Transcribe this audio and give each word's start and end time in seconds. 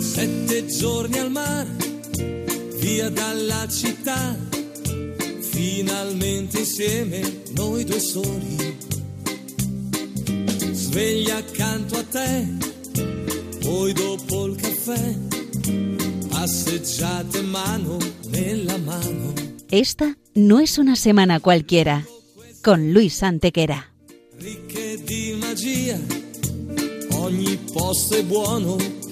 Sette 0.00 0.66
giorni 0.66 1.18
al 1.18 1.30
mare, 1.30 1.68
via 2.78 3.10
dalla 3.10 3.66
città, 3.68 4.36
finalmente 5.40 6.60
insieme 6.60 7.42
noi 7.54 7.84
due 7.84 8.00
soli. 8.00 8.76
Sveglia 10.72 11.36
accanto 11.36 11.96
a 11.96 12.04
te, 12.04 12.48
poi 13.60 13.92
dopo 13.92 14.46
il 14.46 14.56
caffè, 14.56 15.14
passeggiate 16.28 17.42
mano 17.42 17.98
nella 18.28 18.78
mano. 18.78 19.34
Esta 19.68 20.16
no 20.34 20.60
es 20.60 20.78
una 20.78 20.96
semana 20.96 21.40
cualquiera, 21.40 22.02
con 22.62 22.90
Luis 22.92 23.22
Antequera. 23.22 23.84
Ricche 24.38 25.02
di 25.04 25.36
magia, 25.38 25.98
ogni 27.18 27.58
posto 27.72 28.14
è 28.14 28.22
buono 28.22 28.95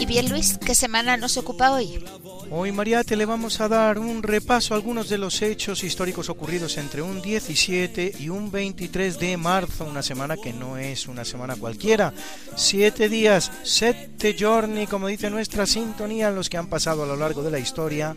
Y 0.00 0.06
bien, 0.06 0.28
Luis, 0.28 0.58
¿qué 0.58 0.74
semana 0.74 1.16
nos 1.16 1.36
ocupa 1.36 1.72
hoy? 1.72 2.04
Hoy 2.50 2.70
Mariate 2.70 3.16
le 3.16 3.24
vamos 3.24 3.60
a 3.60 3.68
dar 3.68 3.98
un 3.98 4.22
repaso 4.22 4.74
a 4.74 4.76
algunos 4.76 5.08
de 5.08 5.18
los 5.18 5.42
hechos 5.42 5.82
históricos 5.82 6.28
ocurridos 6.28 6.76
entre 6.76 7.02
un 7.02 7.20
17 7.20 8.14
y 8.20 8.28
un 8.28 8.50
23 8.50 9.18
de 9.18 9.36
marzo, 9.36 9.84
una 9.84 10.02
semana 10.02 10.36
que 10.36 10.52
no 10.52 10.76
es 10.76 11.08
una 11.08 11.24
semana 11.24 11.56
cualquiera. 11.56 12.12
Siete 12.54 13.08
días, 13.08 13.50
sette 13.64 14.36
giorni, 14.36 14.86
como 14.86 15.08
dice 15.08 15.30
nuestra 15.30 15.66
sintonía, 15.66 16.28
en 16.28 16.34
los 16.36 16.48
que 16.48 16.58
han 16.58 16.68
pasado 16.68 17.02
a 17.02 17.06
lo 17.06 17.16
largo 17.16 17.42
de 17.42 17.50
la 17.50 17.58
historia 17.58 18.16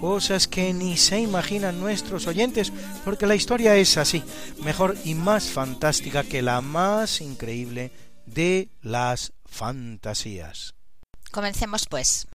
cosas 0.00 0.48
que 0.48 0.72
ni 0.74 0.96
se 0.96 1.20
imaginan 1.20 1.80
nuestros 1.80 2.26
oyentes, 2.26 2.72
porque 3.04 3.26
la 3.26 3.36
historia 3.36 3.76
es 3.76 3.96
así, 3.96 4.22
mejor 4.62 4.96
y 5.04 5.14
más 5.14 5.44
fantástica 5.44 6.24
que 6.24 6.42
la 6.42 6.60
más 6.60 7.20
increíble 7.20 7.90
de 8.26 8.68
las 8.82 9.32
fantasías. 9.54 10.74
Comencemos 11.30 11.86
pues. 11.88 12.26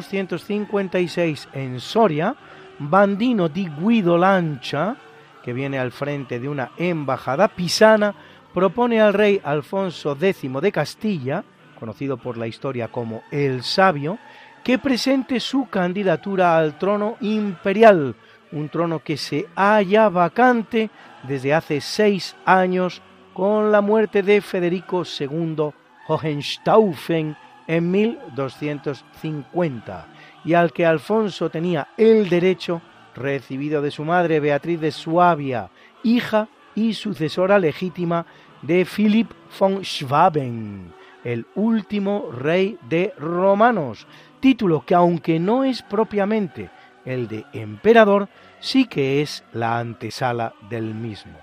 1256 0.00 1.48
en 1.52 1.80
Soria, 1.80 2.34
Bandino 2.78 3.48
di 3.48 3.68
Guido 3.68 4.16
Lancia, 4.16 4.96
que 5.42 5.52
viene 5.52 5.78
al 5.78 5.92
frente 5.92 6.40
de 6.40 6.48
una 6.48 6.72
embajada 6.76 7.48
pisana, 7.48 8.14
propone 8.52 9.00
al 9.00 9.14
rey 9.14 9.40
Alfonso 9.42 10.16
X 10.20 10.50
de 10.60 10.72
Castilla, 10.72 11.44
conocido 11.78 12.16
por 12.16 12.36
la 12.36 12.46
historia 12.46 12.88
como 12.88 13.22
el 13.30 13.62
Sabio, 13.62 14.18
que 14.64 14.78
presente 14.78 15.40
su 15.40 15.68
candidatura 15.68 16.56
al 16.56 16.78
trono 16.78 17.16
imperial, 17.20 18.14
un 18.52 18.68
trono 18.68 19.00
que 19.00 19.16
se 19.16 19.46
halla 19.54 20.08
vacante 20.08 20.90
desde 21.22 21.54
hace 21.54 21.80
seis 21.80 22.36
años 22.44 23.00
con 23.32 23.72
la 23.72 23.80
muerte 23.80 24.22
de 24.22 24.40
Federico 24.40 25.04
II 25.04 25.72
Hohenstaufen 26.08 27.36
en 27.70 27.90
1250 27.92 30.08
y 30.44 30.54
al 30.54 30.72
que 30.72 30.84
Alfonso 30.84 31.50
tenía 31.50 31.86
el 31.96 32.28
derecho 32.28 32.82
recibido 33.14 33.80
de 33.80 33.92
su 33.92 34.04
madre 34.04 34.40
Beatriz 34.40 34.80
de 34.80 34.90
Suabia, 34.90 35.70
hija 36.02 36.48
y 36.74 36.94
sucesora 36.94 37.60
legítima 37.60 38.26
de 38.62 38.84
Philip 38.84 39.30
von 39.56 39.84
Schwaben, 39.84 40.92
el 41.22 41.46
último 41.54 42.32
rey 42.32 42.76
de 42.88 43.14
romanos, 43.16 44.08
título 44.40 44.84
que 44.84 44.96
aunque 44.96 45.38
no 45.38 45.62
es 45.62 45.82
propiamente 45.82 46.70
el 47.04 47.28
de 47.28 47.44
emperador, 47.52 48.28
sí 48.58 48.86
que 48.86 49.22
es 49.22 49.44
la 49.52 49.78
antesala 49.78 50.54
del 50.68 50.92
mismo. 50.92 51.38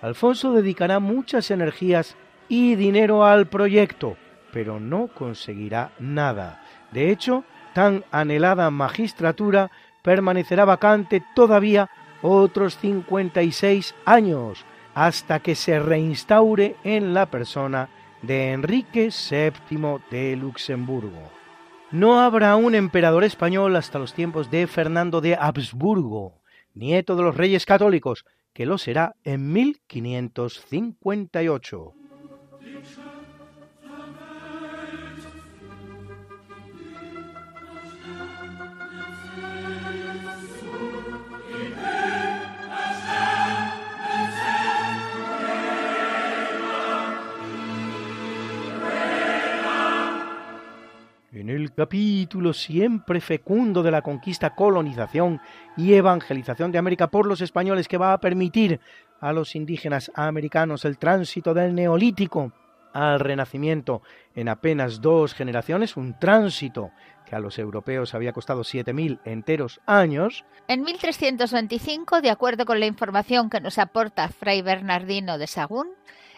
Alfonso 0.00 0.54
dedicará 0.54 1.00
muchas 1.00 1.50
energías 1.50 2.16
y 2.48 2.76
dinero 2.76 3.26
al 3.26 3.46
proyecto, 3.46 4.16
pero 4.56 4.80
no 4.80 5.08
conseguirá 5.08 5.92
nada. 5.98 6.62
De 6.90 7.10
hecho, 7.10 7.44
tan 7.74 8.06
anhelada 8.10 8.70
magistratura 8.70 9.70
permanecerá 10.00 10.64
vacante 10.64 11.22
todavía 11.34 11.90
otros 12.22 12.78
56 12.78 13.94
años, 14.06 14.64
hasta 14.94 15.40
que 15.40 15.56
se 15.56 15.78
reinstaure 15.78 16.76
en 16.84 17.12
la 17.12 17.26
persona 17.26 17.90
de 18.22 18.52
Enrique 18.52 19.10
VII 19.10 19.98
de 20.10 20.36
Luxemburgo. 20.36 21.30
No 21.90 22.20
habrá 22.20 22.56
un 22.56 22.74
emperador 22.74 23.24
español 23.24 23.76
hasta 23.76 23.98
los 23.98 24.14
tiempos 24.14 24.50
de 24.50 24.66
Fernando 24.66 25.20
de 25.20 25.36
Habsburgo, 25.36 26.40
nieto 26.72 27.14
de 27.14 27.24
los 27.24 27.36
reyes 27.36 27.66
católicos, 27.66 28.24
que 28.54 28.64
lo 28.64 28.78
será 28.78 29.16
en 29.22 29.52
1558. 29.52 32.05
En 51.46 51.50
el 51.50 51.72
capítulo 51.72 52.52
siempre 52.52 53.20
fecundo 53.20 53.84
de 53.84 53.92
la 53.92 54.02
conquista, 54.02 54.56
colonización 54.56 55.40
y 55.76 55.94
evangelización 55.94 56.72
de 56.72 56.78
América 56.78 57.06
por 57.06 57.24
los 57.24 57.40
españoles 57.40 57.86
que 57.86 57.98
va 57.98 58.12
a 58.12 58.18
permitir 58.18 58.80
a 59.20 59.32
los 59.32 59.54
indígenas 59.54 60.10
americanos 60.16 60.84
el 60.84 60.98
tránsito 60.98 61.54
del 61.54 61.72
neolítico 61.72 62.52
al 62.92 63.20
renacimiento 63.20 64.02
en 64.34 64.48
apenas 64.48 65.00
dos 65.00 65.34
generaciones, 65.34 65.96
un 65.96 66.18
tránsito 66.18 66.90
que 67.24 67.36
a 67.36 67.38
los 67.38 67.60
europeos 67.60 68.14
había 68.14 68.32
costado 68.32 68.62
7.000 68.62 69.20
enteros 69.24 69.80
años, 69.86 70.44
En 70.66 70.82
1325, 70.82 72.22
de 72.22 72.30
acuerdo 72.30 72.64
con 72.64 72.80
la 72.80 72.86
información 72.86 73.50
que 73.50 73.60
nos 73.60 73.78
aporta 73.78 74.30
Fray 74.30 74.62
Bernardino 74.62 75.38
de 75.38 75.46
Sagún, 75.46 75.86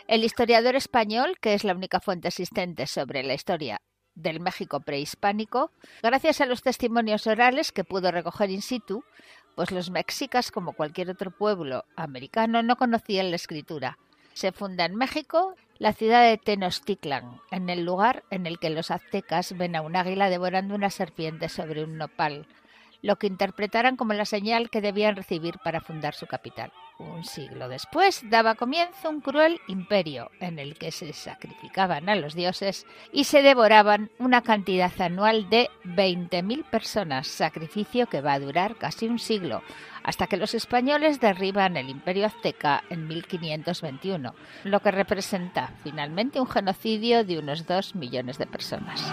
el 0.07 0.23
historiador 0.23 0.77
español, 0.77 1.37
que 1.41 1.55
es 1.55 1.65
la 1.65 1.73
única 1.73 1.99
fuente 1.99 2.29
existente 2.29 2.87
sobre 2.87 3.23
la 3.23 3.33
historia 3.33 3.81
del 4.19 4.41
México 4.41 4.81
prehispánico, 4.81 5.71
gracias 6.03 6.41
a 6.41 6.47
los 6.47 6.63
testimonios 6.63 7.27
orales 7.27 7.73
que 7.73 7.85
pudo 7.85 8.11
recoger 8.11 8.51
in 8.51 8.63
situ, 8.63 9.05
pues 9.55 9.71
los 9.71 9.91
mexicas, 9.91 10.51
como 10.51 10.73
cualquier 10.73 11.11
otro 11.11 11.31
pueblo 11.31 11.85
americano, 11.97 12.63
no 12.63 12.77
conocían 12.77 13.31
la 13.31 13.37
escritura. 13.37 13.99
Se 14.35 14.53
funda 14.53 14.85
en 14.85 14.95
México 14.95 15.55
la 15.79 15.93
ciudad 15.93 16.23
de 16.23 16.39
Tenochtitlan, 16.39 17.41
en 17.51 17.69
el 17.71 17.85
lugar 17.85 18.25
en 18.31 18.47
el 18.47 18.59
que 18.59 18.71
los 18.71 18.91
aztecas 18.91 19.57
ven 19.57 19.75
a 19.75 19.83
un 19.83 19.97
águila 19.97 20.31
devorando 20.31 20.75
una 20.75 20.91
serpiente 20.91 21.49
sobre 21.49 21.85
un 21.85 21.97
nopal, 21.97 22.47
lo 23.03 23.17
que 23.17 23.27
interpretaran 23.27 23.97
como 23.97 24.15
la 24.15 24.25
señal 24.25 24.71
que 24.71 24.81
debían 24.81 25.17
recibir 25.17 25.59
para 25.63 25.81
fundar 25.81 26.15
su 26.15 26.27
capital. 26.27 26.73
Un 26.99 27.23
siglo 27.23 27.69
después 27.69 28.23
daba 28.29 28.57
comienzo 28.57 29.09
un 29.09 29.21
cruel 29.21 29.61
imperio 29.69 30.33
en 30.41 30.59
el 30.59 30.77
que 30.77 30.91
se 30.91 31.13
sacrificaban 31.13 32.09
a 32.09 32.17
los 32.17 32.35
dioses 32.35 32.87
y 33.13 33.25
se 33.25 33.43
devoraban 33.43 34.11
una 34.19 34.43
cantidad 34.43 34.91
anual 35.01 35.49
de 35.49 35.71
20.000 35.85 36.65
personas, 36.65 37.29
sacrificio 37.29 38.09
que 38.09 38.21
va 38.21 38.33
a 38.33 38.41
durar 38.41 38.75
casi 38.77 39.07
un 39.07 39.21
siglo, 39.21 39.63
hasta 40.03 40.27
que 40.27 40.37
los 40.37 40.55
españoles 40.55 41.21
derriban 41.21 41.77
el 41.77 41.89
imperio 41.89 42.27
azteca 42.27 42.83
en 42.91 43.07
1521, 43.07 44.35
lo 44.65 44.81
que 44.81 44.91
representa 44.91 45.73
finalmente 45.85 46.41
un 46.41 46.49
genocidio 46.49 47.25
de 47.25 47.39
unos 47.39 47.65
2 47.65 47.95
millones 47.95 48.39
de 48.39 48.47
personas. 48.47 49.05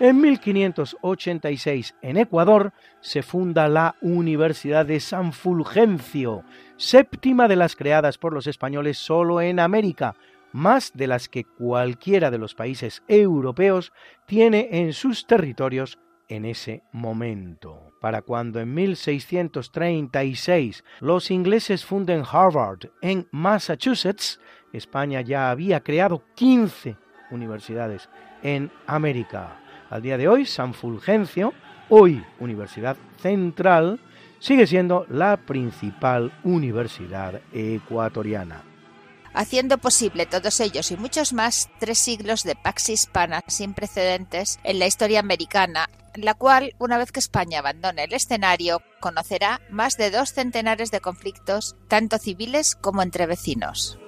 En 0.00 0.20
1586, 0.20 1.96
en 2.02 2.18
Ecuador, 2.18 2.72
se 3.00 3.22
funda 3.22 3.66
la 3.66 3.96
Universidad 4.00 4.86
de 4.86 5.00
San 5.00 5.32
Fulgencio, 5.32 6.44
séptima 6.76 7.48
de 7.48 7.56
las 7.56 7.74
creadas 7.74 8.16
por 8.16 8.32
los 8.32 8.46
españoles 8.46 8.96
solo 8.96 9.40
en 9.40 9.58
América, 9.58 10.14
más 10.52 10.92
de 10.94 11.08
las 11.08 11.28
que 11.28 11.42
cualquiera 11.42 12.30
de 12.30 12.38
los 12.38 12.54
países 12.54 13.02
europeos 13.08 13.92
tiene 14.24 14.68
en 14.70 14.92
sus 14.92 15.26
territorios 15.26 15.98
en 16.28 16.44
ese 16.44 16.84
momento. 16.92 17.90
Para 18.00 18.22
cuando 18.22 18.60
en 18.60 18.72
1636 18.74 20.84
los 21.00 21.32
ingleses 21.32 21.84
funden 21.84 22.22
Harvard 22.30 22.90
en 23.02 23.26
Massachusetts, 23.32 24.38
España 24.72 25.22
ya 25.22 25.50
había 25.50 25.80
creado 25.80 26.22
15 26.36 26.96
universidades 27.32 28.08
en 28.44 28.70
América. 28.86 29.58
Al 29.90 30.02
día 30.02 30.18
de 30.18 30.28
hoy, 30.28 30.44
San 30.44 30.74
Fulgencio, 30.74 31.54
hoy 31.88 32.24
Universidad 32.38 32.96
Central, 33.22 34.00
sigue 34.38 34.66
siendo 34.66 35.06
la 35.08 35.36
principal 35.38 36.32
universidad 36.44 37.40
ecuatoriana. 37.52 38.62
Haciendo 39.32 39.78
posible 39.78 40.26
todos 40.26 40.60
ellos 40.60 40.90
y 40.90 40.96
muchos 40.96 41.32
más 41.32 41.70
tres 41.78 41.98
siglos 41.98 42.42
de 42.42 42.56
pax 42.56 42.90
hispana 42.90 43.42
sin 43.46 43.72
precedentes 43.72 44.58
en 44.64 44.78
la 44.78 44.86
historia 44.86 45.20
americana, 45.20 45.88
la 46.14 46.34
cual, 46.34 46.74
una 46.78 46.98
vez 46.98 47.12
que 47.12 47.20
España 47.20 47.60
abandone 47.60 48.04
el 48.04 48.12
escenario, 48.12 48.82
conocerá 49.00 49.60
más 49.70 49.96
de 49.96 50.10
dos 50.10 50.32
centenares 50.32 50.90
de 50.90 51.00
conflictos, 51.00 51.76
tanto 51.88 52.18
civiles 52.18 52.74
como 52.74 53.02
entre 53.02 53.26
vecinos. 53.26 53.98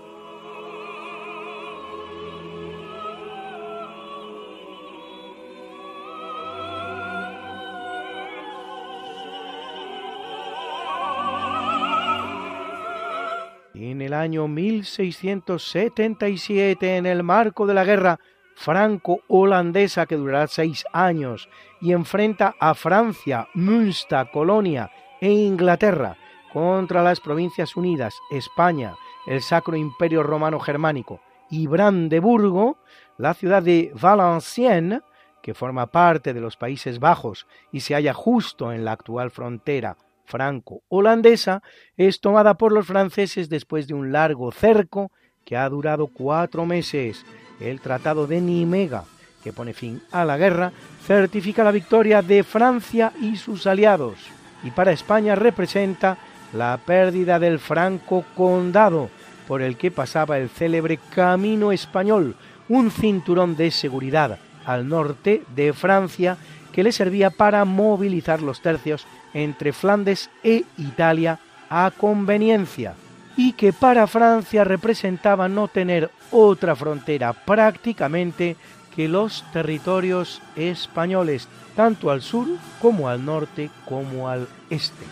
El 14.10 14.14
año 14.14 14.48
1677, 14.48 16.96
en 16.96 17.06
el 17.06 17.22
marco 17.22 17.64
de 17.64 17.74
la 17.74 17.84
guerra 17.84 18.18
franco-holandesa 18.56 20.06
que 20.06 20.16
durará 20.16 20.48
seis 20.48 20.84
años 20.92 21.48
y 21.80 21.92
enfrenta 21.92 22.56
a 22.58 22.74
Francia, 22.74 23.46
Münster, 23.54 24.28
Colonia 24.32 24.90
e 25.20 25.30
Inglaterra 25.30 26.16
contra 26.52 27.04
las 27.04 27.20
Provincias 27.20 27.76
Unidas, 27.76 28.16
España, 28.32 28.96
el 29.28 29.42
Sacro 29.42 29.76
Imperio 29.76 30.24
Romano 30.24 30.58
Germánico 30.58 31.20
y 31.48 31.68
Brandeburgo, 31.68 32.78
la 33.16 33.34
ciudad 33.34 33.62
de 33.62 33.92
Valenciennes, 33.94 35.02
que 35.40 35.54
forma 35.54 35.86
parte 35.86 36.34
de 36.34 36.40
los 36.40 36.56
Países 36.56 36.98
Bajos 36.98 37.46
y 37.70 37.78
se 37.78 37.94
halla 37.94 38.12
justo 38.12 38.72
en 38.72 38.84
la 38.84 38.90
actual 38.90 39.30
frontera 39.30 39.96
franco-holandesa, 40.30 41.62
es 41.96 42.20
tomada 42.20 42.54
por 42.54 42.72
los 42.72 42.86
franceses 42.86 43.48
después 43.48 43.86
de 43.86 43.94
un 43.94 44.12
largo 44.12 44.52
cerco 44.52 45.10
que 45.44 45.56
ha 45.56 45.68
durado 45.68 46.06
cuatro 46.06 46.64
meses. 46.64 47.26
El 47.60 47.80
Tratado 47.80 48.26
de 48.26 48.40
Nimega, 48.40 49.04
que 49.42 49.52
pone 49.52 49.74
fin 49.74 50.00
a 50.12 50.24
la 50.24 50.38
guerra, 50.38 50.72
certifica 51.06 51.64
la 51.64 51.72
victoria 51.72 52.22
de 52.22 52.44
Francia 52.44 53.12
y 53.20 53.36
sus 53.36 53.66
aliados, 53.66 54.18
y 54.62 54.70
para 54.70 54.92
España 54.92 55.34
representa 55.34 56.16
la 56.52 56.78
pérdida 56.84 57.38
del 57.38 57.58
franco 57.58 58.24
condado 58.34 59.10
por 59.46 59.62
el 59.62 59.76
que 59.76 59.90
pasaba 59.90 60.38
el 60.38 60.48
célebre 60.48 60.98
Camino 61.14 61.72
Español, 61.72 62.36
un 62.68 62.90
cinturón 62.90 63.56
de 63.56 63.70
seguridad 63.70 64.38
al 64.64 64.88
norte 64.88 65.42
de 65.54 65.72
Francia 65.72 66.36
que 66.72 66.84
le 66.84 66.92
servía 66.92 67.30
para 67.30 67.64
movilizar 67.64 68.42
los 68.42 68.62
tercios 68.62 69.06
entre 69.34 69.72
Flandes 69.72 70.30
e 70.42 70.64
Italia 70.78 71.38
a 71.68 71.90
conveniencia 71.90 72.94
y 73.36 73.52
que 73.52 73.72
para 73.72 74.06
Francia 74.06 74.64
representaba 74.64 75.48
no 75.48 75.68
tener 75.68 76.10
otra 76.30 76.76
frontera 76.76 77.32
prácticamente 77.32 78.56
que 78.94 79.08
los 79.08 79.44
territorios 79.52 80.42
españoles, 80.56 81.48
tanto 81.76 82.10
al 82.10 82.22
sur 82.22 82.48
como 82.82 83.08
al 83.08 83.24
norte 83.24 83.70
como 83.86 84.28
al 84.28 84.48
este. 84.68 85.04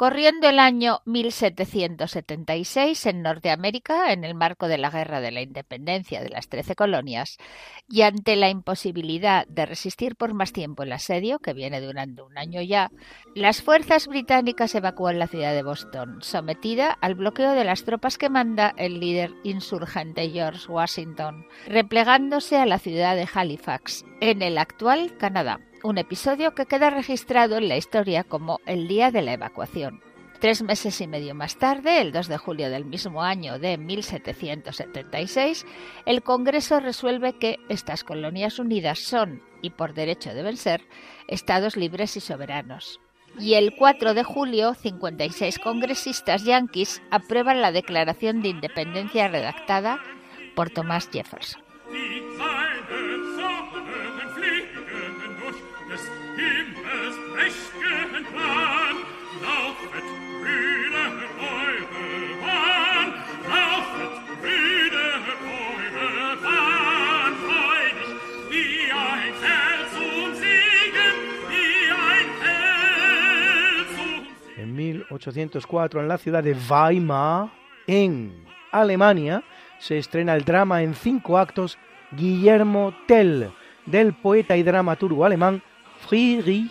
Corriendo 0.00 0.48
el 0.48 0.58
año 0.58 1.02
1776 1.04 3.04
en 3.04 3.20
Norteamérica, 3.20 4.14
en 4.14 4.24
el 4.24 4.34
marco 4.34 4.66
de 4.66 4.78
la 4.78 4.88
Guerra 4.88 5.20
de 5.20 5.30
la 5.30 5.42
Independencia 5.42 6.22
de 6.22 6.30
las 6.30 6.48
Trece 6.48 6.74
Colonias, 6.74 7.36
y 7.86 8.00
ante 8.00 8.34
la 8.36 8.48
imposibilidad 8.48 9.46
de 9.46 9.66
resistir 9.66 10.16
por 10.16 10.32
más 10.32 10.54
tiempo 10.54 10.84
el 10.84 10.92
asedio, 10.92 11.38
que 11.38 11.52
viene 11.52 11.82
durando 11.82 12.24
un 12.24 12.38
año 12.38 12.62
ya, 12.62 12.90
las 13.34 13.60
fuerzas 13.60 14.06
británicas 14.06 14.74
evacúan 14.74 15.18
la 15.18 15.26
ciudad 15.26 15.52
de 15.52 15.62
Boston, 15.62 16.22
sometida 16.22 16.92
al 17.02 17.14
bloqueo 17.14 17.52
de 17.52 17.64
las 17.64 17.84
tropas 17.84 18.16
que 18.16 18.30
manda 18.30 18.72
el 18.78 19.00
líder 19.00 19.34
insurgente 19.44 20.30
George 20.30 20.72
Washington, 20.72 21.44
replegándose 21.66 22.56
a 22.56 22.64
la 22.64 22.78
ciudad 22.78 23.16
de 23.16 23.28
Halifax, 23.30 24.06
en 24.22 24.40
el 24.40 24.56
actual 24.56 25.18
Canadá 25.18 25.60
un 25.82 25.98
episodio 25.98 26.54
que 26.54 26.66
queda 26.66 26.90
registrado 26.90 27.56
en 27.56 27.68
la 27.68 27.76
historia 27.76 28.24
como 28.24 28.60
el 28.66 28.88
día 28.88 29.10
de 29.10 29.22
la 29.22 29.32
evacuación. 29.32 30.02
Tres 30.40 30.62
meses 30.62 31.00
y 31.00 31.06
medio 31.06 31.34
más 31.34 31.56
tarde, 31.56 32.00
el 32.00 32.12
2 32.12 32.28
de 32.28 32.38
julio 32.38 32.70
del 32.70 32.86
mismo 32.86 33.22
año 33.22 33.58
de 33.58 33.76
1776, 33.76 35.66
el 36.06 36.22
Congreso 36.22 36.80
resuelve 36.80 37.34
que 37.34 37.58
estas 37.68 38.04
colonias 38.04 38.58
unidas 38.58 39.00
son, 39.00 39.42
y 39.60 39.70
por 39.70 39.92
derecho 39.92 40.32
deben 40.32 40.56
ser, 40.56 40.82
estados 41.28 41.76
libres 41.76 42.16
y 42.16 42.20
soberanos. 42.20 43.00
Y 43.38 43.54
el 43.54 43.76
4 43.76 44.14
de 44.14 44.24
julio, 44.24 44.74
56 44.74 45.58
congresistas 45.58 46.44
yanquis 46.44 47.02
aprueban 47.10 47.60
la 47.60 47.70
Declaración 47.70 48.42
de 48.42 48.48
Independencia 48.48 49.28
redactada 49.28 50.00
por 50.56 50.70
Thomas 50.70 51.08
Jefferson. 51.12 51.62
En 74.56 74.74
1804, 74.76 76.00
en 76.00 76.08
la 76.08 76.18
ciudad 76.18 76.44
de 76.44 76.54
Weimar, 76.68 77.48
en 77.86 78.44
Alemania, 78.70 79.42
se 79.78 79.98
estrena 79.98 80.34
el 80.34 80.44
drama 80.44 80.82
en 80.82 80.94
cinco 80.94 81.38
actos 81.38 81.78
Guillermo 82.12 82.94
Tell, 83.06 83.50
del 83.86 84.12
poeta 84.12 84.56
y 84.56 84.62
dramaturgo 84.62 85.24
alemán 85.24 85.62
Friedrich 86.06 86.70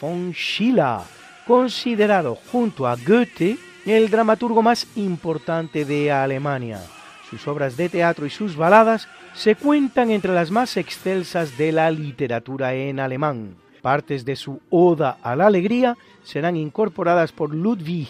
von 0.00 0.32
Schiller, 0.32 1.00
considerado 1.46 2.36
junto 2.50 2.86
a 2.86 2.96
Goethe 2.96 3.56
el 3.86 4.10
dramaturgo 4.10 4.62
más 4.62 4.86
importante 4.96 5.84
de 5.84 6.10
Alemania. 6.10 6.80
Sus 7.28 7.46
obras 7.48 7.76
de 7.76 7.88
teatro 7.88 8.26
y 8.26 8.30
sus 8.30 8.56
baladas 8.56 9.08
se 9.34 9.56
cuentan 9.56 10.10
entre 10.10 10.34
las 10.34 10.50
más 10.50 10.76
excelsas 10.76 11.56
de 11.56 11.72
la 11.72 11.90
literatura 11.90 12.74
en 12.74 13.00
alemán. 13.00 13.56
Partes 13.80 14.24
de 14.24 14.36
su 14.36 14.60
Oda 14.70 15.18
a 15.22 15.34
la 15.34 15.46
Alegría 15.46 15.96
serán 16.22 16.56
incorporadas 16.56 17.32
por 17.32 17.54
Ludwig 17.54 18.08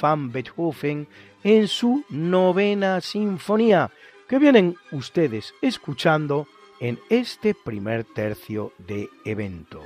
van 0.00 0.30
Beethoven 0.30 1.08
en 1.42 1.68
su 1.68 2.04
novena 2.10 3.00
sinfonía, 3.00 3.90
que 4.28 4.38
vienen 4.38 4.76
ustedes 4.92 5.54
escuchando 5.62 6.46
en 6.80 6.98
este 7.08 7.54
primer 7.54 8.04
tercio 8.04 8.72
de 8.78 9.08
eventos. 9.24 9.84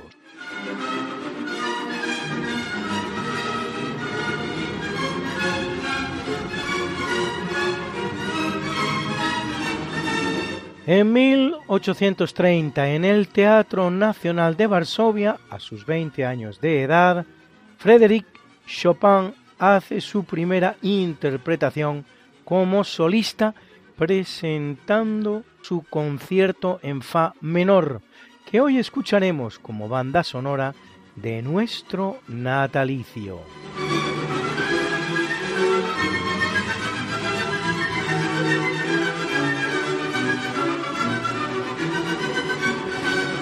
En 10.85 11.13
1830, 11.13 12.89
en 12.89 13.05
el 13.05 13.29
Teatro 13.29 13.89
Nacional 13.89 14.57
de 14.57 14.67
Varsovia, 14.67 15.39
a 15.49 15.59
sus 15.59 15.85
20 15.85 16.25
años 16.25 16.59
de 16.59 16.83
edad, 16.83 17.25
Frédéric 17.77 18.25
Chopin 18.67 19.33
hace 19.57 20.01
su 20.01 20.25
primera 20.25 20.75
interpretación 20.81 22.05
como 22.43 22.83
solista 22.83 23.55
presentando 24.05 25.43
su 25.61 25.83
concierto 25.83 26.77
en 26.83 27.01
Fa 27.01 27.35
menor, 27.39 28.01
que 28.51 28.59
hoy 28.59 28.77
escucharemos 28.77 29.59
como 29.59 29.87
banda 29.87 30.25
sonora 30.25 30.75
de 31.15 31.41
nuestro 31.41 32.19
natalicio. 32.27 33.39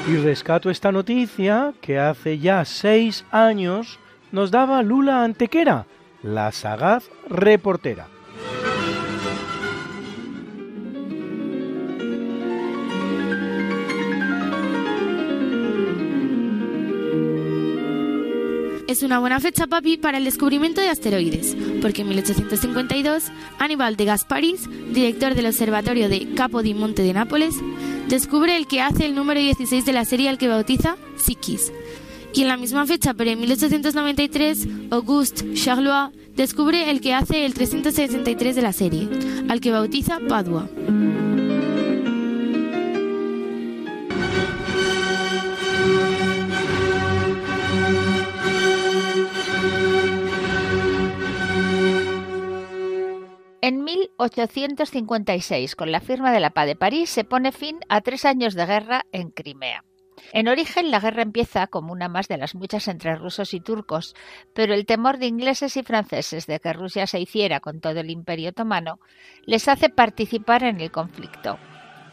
Y 0.07 0.15
rescato 0.17 0.69
esta 0.69 0.91
noticia 0.91 1.73
que 1.81 1.97
hace 1.97 2.37
ya 2.37 2.65
seis 2.65 3.25
años 3.31 3.97
nos 4.31 4.51
daba 4.51 4.83
Lula 4.83 5.23
Antequera, 5.23 5.87
la 6.21 6.51
sagaz 6.51 7.09
reportera. 7.27 8.10
Es 18.91 19.03
una 19.03 19.19
buena 19.19 19.39
fecha, 19.39 19.67
papi, 19.67 19.95
para 19.95 20.17
el 20.17 20.25
descubrimiento 20.25 20.81
de 20.81 20.89
asteroides, 20.89 21.55
porque 21.81 22.01
en 22.01 22.09
1852 22.09 23.31
Aníbal 23.57 23.95
de 23.95 24.03
Gasparis, 24.03 24.67
director 24.91 25.33
del 25.33 25.45
Observatorio 25.45 26.09
de 26.09 26.33
Capo 26.33 26.61
di 26.61 26.73
Monte 26.73 27.01
de 27.01 27.13
Nápoles, 27.13 27.55
descubre 28.09 28.57
el 28.57 28.67
que 28.67 28.81
hace 28.81 29.05
el 29.05 29.15
número 29.15 29.39
16 29.39 29.85
de 29.85 29.93
la 29.93 30.03
serie 30.03 30.27
al 30.27 30.37
que 30.37 30.49
bautiza 30.49 30.97
Psiquis. 31.15 31.71
Y 32.33 32.41
en 32.41 32.49
la 32.49 32.57
misma 32.57 32.85
fecha, 32.85 33.13
pero 33.13 33.29
en 33.29 33.39
1893, 33.39 34.67
Auguste 34.89 35.53
Charlois 35.53 36.11
descubre 36.35 36.91
el 36.91 36.99
que 36.99 37.13
hace 37.13 37.45
el 37.45 37.53
363 37.53 38.57
de 38.57 38.61
la 38.61 38.73
serie, 38.73 39.07
al 39.47 39.61
que 39.61 39.71
bautiza 39.71 40.19
Padua. 40.27 40.67
En 53.63 53.83
1856, 53.83 55.75
con 55.75 55.91
la 55.91 55.99
firma 55.99 56.31
de 56.31 56.39
la 56.39 56.49
paz 56.49 56.65
de 56.65 56.75
París, 56.75 57.11
se 57.11 57.23
pone 57.23 57.51
fin 57.51 57.79
a 57.89 58.01
tres 58.01 58.25
años 58.25 58.55
de 58.55 58.65
guerra 58.65 59.05
en 59.11 59.29
Crimea. 59.29 59.83
En 60.33 60.47
origen, 60.47 60.89
la 60.89 60.99
guerra 60.99 61.21
empieza 61.21 61.67
como 61.67 61.93
una 61.93 62.09
más 62.09 62.27
de 62.27 62.37
las 62.37 62.55
muchas 62.55 62.87
entre 62.87 63.15
rusos 63.15 63.53
y 63.53 63.59
turcos, 63.59 64.15
pero 64.55 64.73
el 64.73 64.87
temor 64.87 65.19
de 65.19 65.27
ingleses 65.27 65.77
y 65.77 65.83
franceses 65.83 66.47
de 66.47 66.59
que 66.59 66.73
Rusia 66.73 67.05
se 67.05 67.19
hiciera 67.19 67.59
con 67.59 67.81
todo 67.81 67.99
el 67.99 68.09
imperio 68.09 68.49
otomano 68.49 68.99
les 69.45 69.67
hace 69.67 69.89
participar 69.89 70.63
en 70.63 70.81
el 70.81 70.89
conflicto. 70.89 71.59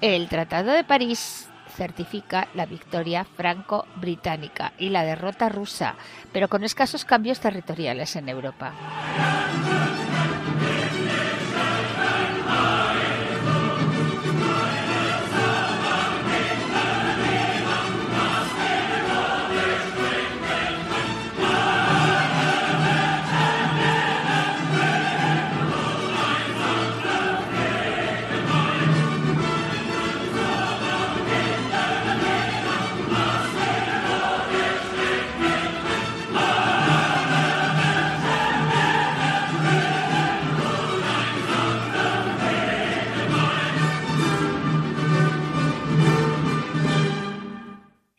El 0.02 0.28
Tratado 0.28 0.72
de 0.72 0.84
París 0.84 1.48
certifica 1.74 2.48
la 2.54 2.66
victoria 2.66 3.24
franco-británica 3.24 4.74
y 4.78 4.90
la 4.90 5.02
derrota 5.02 5.48
rusa, 5.48 5.94
pero 6.30 6.48
con 6.48 6.62
escasos 6.62 7.06
cambios 7.06 7.40
territoriales 7.40 8.16
en 8.16 8.28
Europa. 8.28 8.74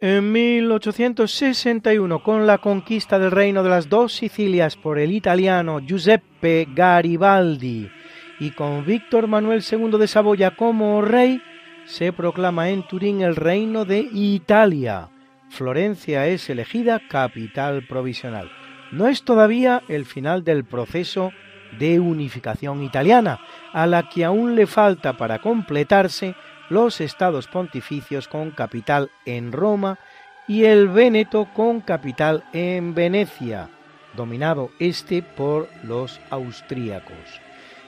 En 0.01 0.32
1861, 0.32 2.24
con 2.24 2.48
la 2.48 2.60
conquista 2.60 3.20
del 3.20 3.32
reino 3.32 3.63
de 3.63 3.70
las 3.70 3.89
dos 3.89 4.13
Sicilias 4.13 4.77
por 4.77 4.98
el 4.98 5.12
italiano 5.12 5.79
Giuseppe 5.79 6.70
Garibaldi 6.74 7.91
y 8.39 8.51
con 8.51 8.86
Víctor 8.86 9.27
Manuel 9.27 9.62
II 9.70 10.00
de 10.00 10.08
Saboya 10.08 10.56
como 10.56 11.01
rey, 11.01 11.41
se 11.84 12.13
proclama 12.13 12.70
en 12.70 12.88
Turín 12.88 13.20
el 13.20 13.36
reino 13.36 13.84
de 13.84 14.08
Italia. 14.13 15.10
Florencia 15.50 16.27
es 16.27 16.50
elegida 16.50 17.01
capital 17.10 17.86
provisional. 17.86 18.50
No 18.94 19.06
es 19.06 19.24
todavía 19.24 19.84
el 19.89 20.06
final 20.06 20.46
del 20.46 20.63
proceso 20.63 21.34
de 21.77 22.00
unificación 22.00 22.84
italiana, 22.84 23.41
a 23.74 23.86
la 23.86 24.08
que 24.08 24.24
aún 24.24 24.56
le 24.56 24.65
falta 24.65 25.18
para 25.18 25.39
completarse 25.39 26.36
los 26.69 27.01
estados 27.01 27.47
pontificios 27.47 28.27
con 28.27 28.51
capital 28.51 29.09
en 29.25 29.51
Roma 29.51 29.99
y 30.47 30.65
el 30.65 30.88
Véneto 30.88 31.47
con 31.53 31.81
capital 31.81 32.43
en 32.53 32.95
Venecia, 32.95 33.69
dominado 34.15 34.71
este 34.79 35.21
por 35.21 35.69
los 35.83 36.19
austríacos. 36.29 37.41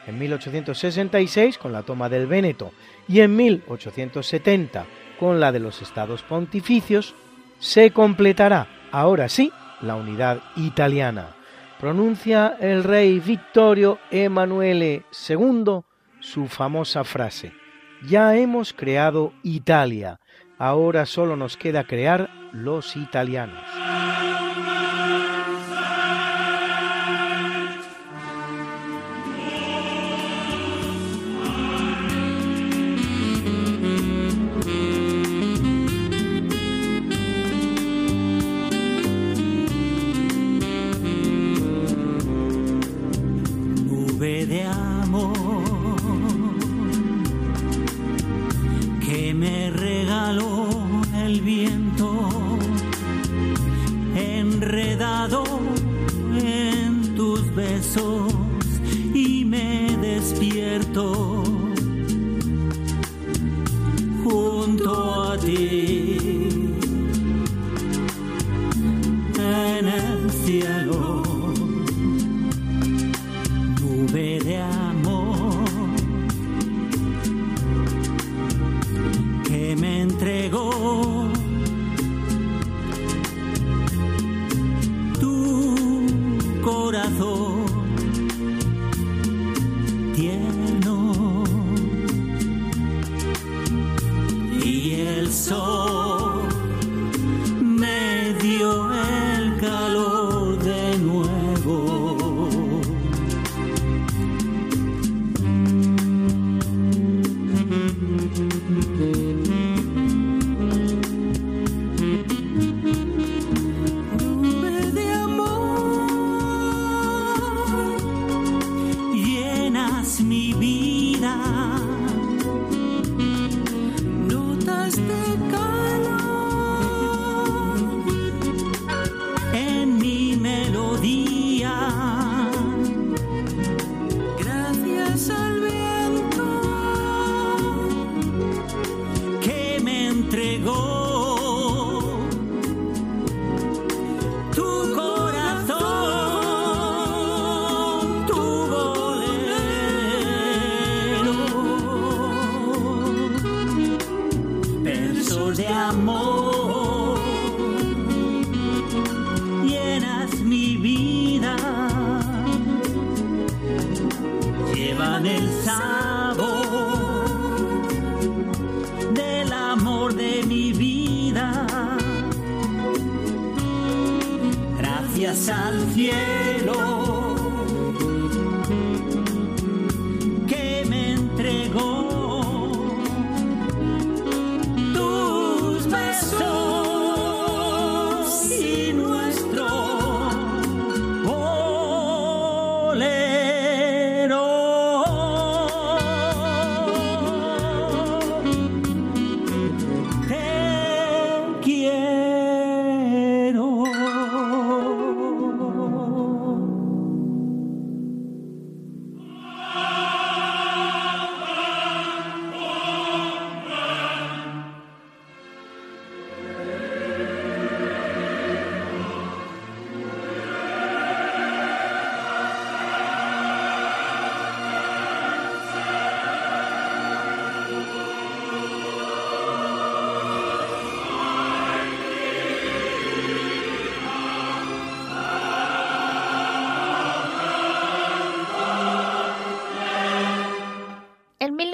En 0.07 0.17
1866, 0.19 1.57
con 1.57 1.71
la 1.71 1.83
toma 1.83 2.09
del 2.09 2.27
Véneto, 2.27 2.71
y 3.07 3.21
en 3.21 3.35
1870, 3.35 4.85
con 5.19 5.39
la 5.39 5.51
de 5.51 5.59
los 5.59 5.81
estados 5.81 6.23
pontificios, 6.23 7.13
se 7.59 7.91
completará, 7.91 8.67
ahora 8.91 9.29
sí, 9.29 9.51
la 9.81 9.95
unidad 9.95 10.41
italiana. 10.55 11.35
Pronuncia 11.79 12.57
el 12.59 12.83
rey 12.83 13.19
Vittorio 13.19 14.00
Emanuele 14.11 15.03
II 15.27 15.81
su 16.19 16.47
famosa 16.47 17.03
frase, 17.03 17.53
ya 18.08 18.36
hemos 18.36 18.74
creado 18.74 19.34
Italia, 19.43 20.20
ahora 20.58 21.05
solo 21.05 21.36
nos 21.36 21.58
queda 21.58 21.86
crear 21.86 22.29
los 22.53 22.96
italianos. 22.96 23.63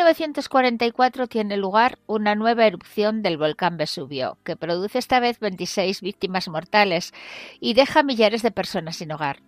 1944 0.07 1.27
tiene 1.27 1.57
lugar 1.57 1.99
una 2.07 2.33
nueva 2.33 2.65
erupción 2.65 3.21
del 3.21 3.37
volcán 3.37 3.75
Vesubio, 3.75 4.37
que 4.45 4.55
produce 4.55 4.99
esta 4.99 5.19
vez 5.19 5.37
26 5.41 5.99
víctimas 5.99 6.47
mortales 6.47 7.13
y 7.59 7.73
deja 7.73 8.03
millares 8.03 8.41
de 8.41 8.51
personas 8.51 8.95
sin 8.95 9.11
hogar. 9.11 9.41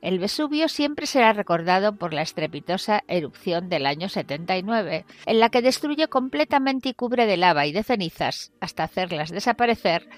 El 0.00 0.18
Vesubio 0.18 0.68
siempre 0.68 1.06
será 1.06 1.32
recordado 1.32 1.94
por 1.96 2.12
la 2.12 2.22
estrepitosa 2.22 3.04
erupción 3.06 3.68
del 3.68 3.86
año 3.86 4.08
79, 4.08 5.06
en 5.26 5.38
la 5.38 5.48
que 5.48 5.62
destruye 5.62 6.08
completamente 6.08 6.88
y 6.88 6.94
cubre 6.94 7.26
de 7.26 7.36
lava 7.36 7.64
y 7.66 7.72
de 7.72 7.84
cenizas, 7.84 8.52
hasta 8.60 8.82
hacerlas 8.82 9.30
desaparecer, 9.30 10.08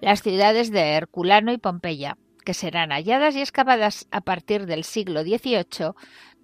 las 0.00 0.22
ciudades 0.22 0.70
de 0.70 0.92
Herculano 0.92 1.52
y 1.52 1.58
Pompeya, 1.58 2.16
que 2.44 2.54
serán 2.54 2.90
halladas 2.90 3.34
y 3.34 3.40
excavadas 3.40 4.06
a 4.12 4.20
partir 4.20 4.66
del 4.66 4.84
siglo 4.84 5.22
XVIII 5.22 5.94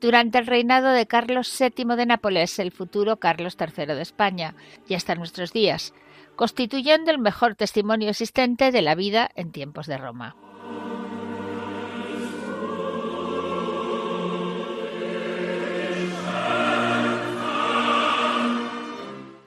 durante 0.01 0.39
el 0.39 0.47
reinado 0.47 0.91
de 0.91 1.07
Carlos 1.07 1.55
VII 1.59 1.97
de 1.97 2.07
Nápoles, 2.07 2.59
el 2.59 2.73
futuro 2.73 3.19
Carlos 3.19 3.57
III 3.61 3.87
de 3.87 4.03
España, 4.03 4.55
y 4.89 4.95
hasta 4.95 5.15
nuestros 5.15 5.53
días, 5.53 5.95
constituyendo 6.37 7.11
el 7.11 7.19
mejor 7.19 7.55
testimonio 7.55 8.09
existente 8.09 8.73
de 8.73 8.83
la 8.83 8.95
vida 8.95 9.31
en 9.35 9.53
tiempos 9.53 9.87
de 9.87 9.99
Roma. 9.99 10.37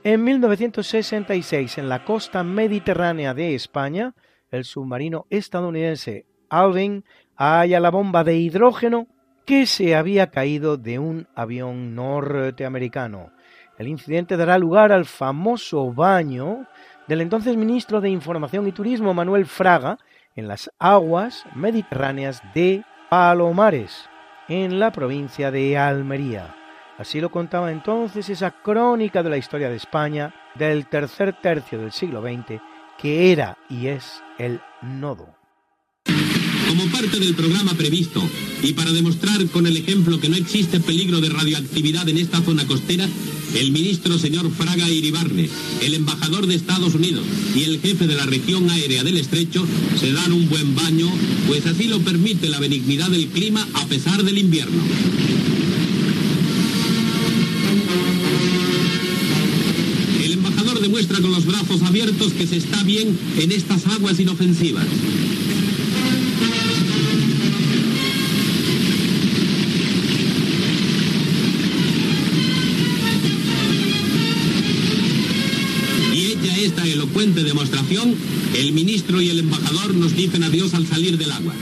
En 0.05 0.21
1966, 0.21 1.77
en 1.77 1.87
la 1.87 2.03
costa 2.03 2.43
mediterránea 2.43 3.33
de 3.33 3.55
España, 3.55 4.13
el 4.51 4.65
submarino 4.65 5.25
estadounidense 5.29 6.25
Alvin 6.49 7.05
halla 7.37 7.79
la 7.79 7.89
bomba 7.89 8.25
de 8.25 8.35
hidrógeno 8.35 9.07
que 9.45 9.65
se 9.65 9.95
había 9.95 10.27
caído 10.27 10.77
de 10.77 10.99
un 10.99 11.27
avión 11.35 11.95
norteamericano. 11.95 13.31
El 13.77 13.87
incidente 13.87 14.37
dará 14.37 14.57
lugar 14.57 14.91
al 14.91 15.05
famoso 15.05 15.91
baño 15.91 16.67
del 17.07 17.21
entonces 17.21 17.57
ministro 17.57 18.01
de 18.01 18.09
Información 18.09 18.67
y 18.67 18.71
Turismo 18.71 19.13
Manuel 19.13 19.45
Fraga 19.45 19.97
en 20.35 20.47
las 20.47 20.71
aguas 20.79 21.43
mediterráneas 21.55 22.41
de 22.53 22.83
Palomares, 23.09 24.09
en 24.47 24.79
la 24.79 24.91
provincia 24.91 25.51
de 25.51 25.77
Almería. 25.77 26.55
Así 26.97 27.19
lo 27.19 27.31
contaba 27.31 27.71
entonces 27.71 28.29
esa 28.29 28.51
crónica 28.51 29.23
de 29.23 29.29
la 29.29 29.37
historia 29.37 29.69
de 29.69 29.75
España 29.75 30.33
del 30.55 30.87
tercer 30.87 31.33
tercio 31.41 31.79
del 31.79 31.91
siglo 31.91 32.21
XX, 32.21 32.61
que 32.97 33.31
era 33.31 33.57
y 33.69 33.87
es 33.87 34.23
el 34.37 34.61
nodo. 34.81 35.42
Como 36.73 36.87
parte 36.87 37.19
del 37.19 37.35
programa 37.35 37.75
previsto 37.75 38.19
y 38.63 38.73
para 38.73 38.91
demostrar 38.91 39.45
con 39.49 39.67
el 39.67 39.77
ejemplo 39.77 40.19
que 40.19 40.27
no 40.27 40.35
existe 40.35 40.79
peligro 40.79 41.21
de 41.21 41.29
radioactividad 41.29 42.09
en 42.09 42.17
esta 42.17 42.41
zona 42.41 42.65
costera, 42.65 43.07
el 43.53 43.71
ministro 43.71 44.17
señor 44.17 44.49
Fraga 44.51 44.89
Iribarne, 44.89 45.47
el 45.83 45.93
embajador 45.93 46.47
de 46.47 46.55
Estados 46.55 46.95
Unidos 46.95 47.23
y 47.55 47.65
el 47.65 47.79
jefe 47.79 48.07
de 48.07 48.15
la 48.15 48.25
región 48.25 48.67
aérea 48.71 49.03
del 49.03 49.17
estrecho 49.17 49.67
se 49.99 50.13
dan 50.13 50.33
un 50.33 50.49
buen 50.49 50.73
baño, 50.73 51.07
pues 51.45 51.63
así 51.67 51.83
lo 51.83 51.99
permite 51.99 52.49
la 52.49 52.59
benignidad 52.59 53.11
del 53.11 53.27
clima 53.27 53.67
a 53.75 53.85
pesar 53.85 54.23
del 54.23 54.39
invierno. 54.39 54.81
El 60.23 60.31
embajador 60.31 60.79
demuestra 60.81 61.21
con 61.21 61.31
los 61.33 61.45
brazos 61.45 61.83
abiertos 61.83 62.33
que 62.33 62.47
se 62.47 62.57
está 62.57 62.81
bien 62.81 63.15
en 63.37 63.51
estas 63.51 63.85
aguas 63.85 64.19
inofensivas. 64.19 64.87
Elocuente 77.13 77.43
demostración, 77.43 78.15
el 78.57 78.73
ministro 78.73 79.21
y 79.21 79.29
el 79.29 79.39
embajador 79.39 79.93
nos 79.93 80.15
dicen 80.15 80.43
adiós 80.43 80.73
al 80.73 80.87
salir 80.87 81.15
del 81.15 81.31
agua. 81.31 81.53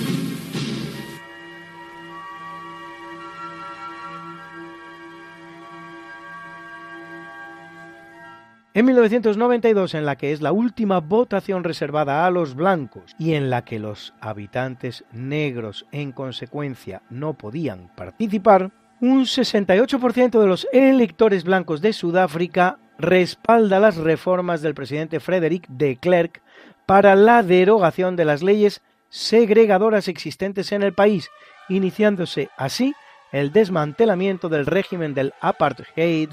En 8.74 8.86
1992, 8.86 9.94
en 9.96 10.06
la 10.06 10.16
que 10.16 10.32
es 10.32 10.42
la 10.42 10.54
última 10.54 11.00
votación 11.02 11.66
reservada 11.66 12.26
a 12.26 12.32
los 12.32 12.56
blancos 12.56 13.14
y 13.20 13.34
en 13.34 13.50
la 13.50 13.66
que 13.66 13.80
los 13.80 14.14
habitantes 14.22 15.04
negros 15.12 15.86
en 15.92 16.14
consecuencia 16.14 17.02
no 17.10 17.34
podían 17.34 17.90
participar, 17.98 18.72
un 19.02 19.26
68% 19.26 20.40
de 20.40 20.48
los 20.48 20.66
electores 20.72 21.44
blancos 21.44 21.82
de 21.82 21.92
Sudáfrica 21.92 22.78
respalda 23.02 23.80
las 23.80 23.98
reformas 23.98 24.62
del 24.62 24.74
presidente 24.74 25.20
Frederick 25.20 25.68
de 25.68 25.98
Klerk 25.98 26.42
para 26.86 27.16
la 27.16 27.44
derogación 27.44 28.16
de 28.16 28.26
las 28.26 28.44
leyes 28.44 28.82
segregadoras 29.10 30.08
existentes 30.08 30.72
en 30.72 30.84
el 30.84 30.94
país, 30.94 31.30
iniciándose 31.70 32.50
así 32.58 32.94
el 33.32 33.52
desmantelamiento 33.52 34.50
del 34.50 34.66
régimen 34.66 35.14
del 35.14 35.34
apartheid 35.42 36.30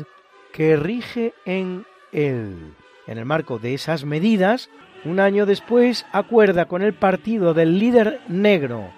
que 0.53 0.77
rige 0.77 1.35
en 1.45 1.87
él. 2.13 2.75
En 3.07 3.19
el 3.19 3.25
marco 3.25 3.59
de 3.59 3.75
esas 3.75 4.05
medidas, 4.05 4.69
un 5.05 5.21
año 5.21 5.47
después 5.47 6.07
acuerda 6.13 6.67
con 6.67 6.83
el 6.83 6.93
partido 6.93 7.55
del 7.55 7.79
líder 7.79 8.21
negro 8.29 8.91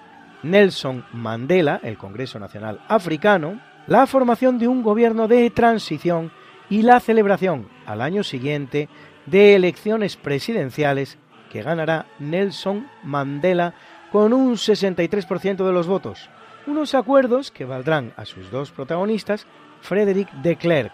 Nelson 0.43 1.05
Mandela, 1.13 1.81
el 1.83 1.99
Congreso 1.99 2.39
Nacional 2.39 2.81
Africano, 2.89 3.61
la 3.87 4.07
formación 4.07 4.59
de 4.59 4.69
un 4.69 4.83
gobierno 4.83 5.29
de 5.29 5.51
transición 5.51 6.33
y 6.71 6.83
la 6.83 7.01
celebración 7.01 7.69
al 7.85 8.01
año 8.01 8.23
siguiente 8.23 8.89
de 9.27 9.57
elecciones 9.57 10.17
presidenciales 10.17 11.19
que 11.51 11.63
ganará 11.63 12.07
Nelson 12.19 12.89
Mandela 13.03 13.75
con 14.11 14.33
un 14.33 14.55
63% 14.55 15.67
de 15.67 15.73
los 15.73 15.87
votos. 15.87 16.31
Unos 16.67 16.95
acuerdos 16.95 17.51
que 17.51 17.67
valdrán 17.67 18.15
a 18.17 18.25
sus 18.25 18.51
dos 18.51 18.71
protagonistas, 18.71 19.47
Frederick 19.81 20.33
de 20.35 20.57
Klerk 20.57 20.93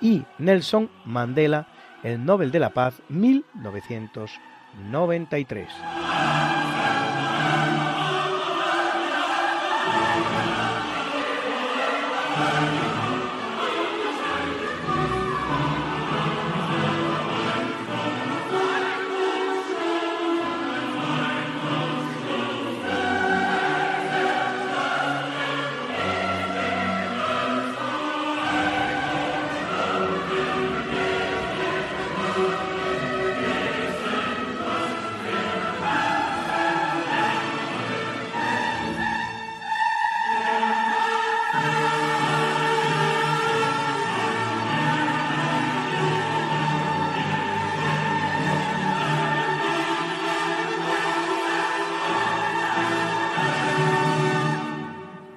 y 0.00 0.24
Nelson 0.38 0.88
Mandela, 1.04 1.66
el 2.02 2.24
Nobel 2.24 2.50
de 2.50 2.60
la 2.60 2.70
Paz 2.70 3.02
1993. 3.08 5.68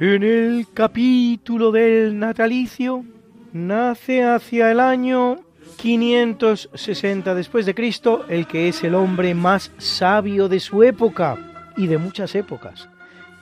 En 0.05 0.21
el 0.21 0.67
capítulo 0.73 1.71
del 1.71 2.19
natalicio 2.19 3.05
nace 3.53 4.25
hacia 4.25 4.69
el 4.69 4.81
año 4.81 5.37
560 5.77 7.33
después 7.33 7.65
de 7.65 7.73
Cristo 7.73 8.25
el 8.27 8.45
que 8.45 8.67
es 8.67 8.83
el 8.83 8.95
hombre 8.95 9.33
más 9.33 9.71
sabio 9.77 10.49
de 10.49 10.59
su 10.59 10.83
época 10.83 11.37
y 11.77 11.87
de 11.87 11.99
muchas 11.99 12.35
épocas, 12.35 12.89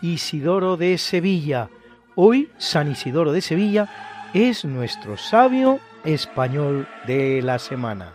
Isidoro 0.04 0.78
de 0.78 1.00
Sevilla. 1.00 1.72
Hoy 2.14 2.50
San 2.60 2.92
Isidoro 2.92 3.32
de 3.32 3.42
Sevilla 3.42 4.30
es 4.36 4.64
nuestro 4.64 5.18
sabio 5.18 5.80
español 6.04 6.88
de 7.08 7.42
la 7.42 7.58
semana. 7.58 8.14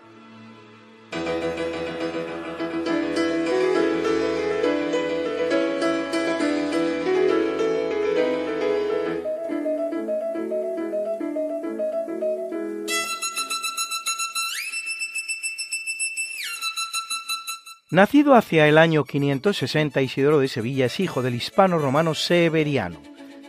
Nacido 17.88 18.34
hacia 18.34 18.66
el 18.66 18.78
año 18.78 19.04
560, 19.04 20.02
Isidoro 20.02 20.40
de 20.40 20.48
Sevilla 20.48 20.86
es 20.86 20.98
hijo 20.98 21.22
del 21.22 21.36
hispano 21.36 21.78
romano 21.78 22.14
Severiano. 22.14 23.00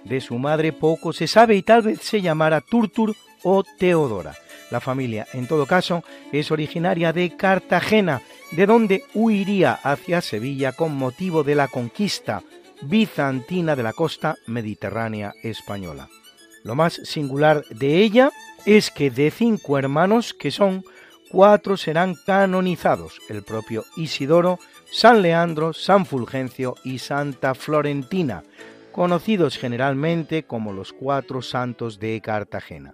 De 0.04 0.21
su 0.21 0.38
madre 0.38 0.73
poco 0.73 1.12
se 1.12 1.26
sabe 1.26 1.56
y 1.56 1.63
tal 1.63 1.82
vez 1.82 2.02
se 2.02 2.21
llamara 2.21 2.62
Turtur 2.62 3.15
o 3.41 3.63
Teodora. 3.63 4.36
La 4.69 4.80
familia, 4.80 5.26
en 5.34 5.47
todo 5.47 5.65
caso, 5.65 6.04
es 6.32 6.52
originaria 6.52 7.13
de 7.13 7.36
Cartagena, 7.36 8.21
de 8.52 8.67
donde 8.67 9.04
huiría 9.15 9.73
hacia 9.73 10.21
Sevilla 10.21 10.71
con 10.71 10.95
motivo 10.95 11.43
de 11.43 11.56
la 11.56 11.67
conquista 11.67 12.43
bizantina 12.84 13.76
de 13.76 13.82
la 13.82 13.93
costa 13.93 14.36
mediterránea 14.45 15.34
española. 15.41 16.10
Lo 16.63 16.76
más 16.76 16.93
singular 17.06 17.65
de 17.69 18.04
ella 18.04 18.32
es 18.67 18.91
que 18.91 19.10
de 19.10 19.32
cinco 19.32 19.80
hermanos 19.80 20.36
que 20.36 20.52
son 20.52 20.84
cuatro 21.29 21.77
serán 21.77 22.15
canonizados, 22.25 23.19
el 23.29 23.43
propio 23.43 23.85
Isidoro, 23.95 24.59
San 24.91 25.21
Leandro, 25.21 25.73
San 25.73 26.05
Fulgencio 26.05 26.75
y 26.83 26.99
Santa 26.99 27.53
Florentina, 27.55 28.43
conocidos 28.91 29.57
generalmente 29.57 30.43
como 30.43 30.73
los 30.73 30.93
cuatro 30.93 31.41
santos 31.41 31.99
de 31.99 32.19
Cartagena. 32.21 32.93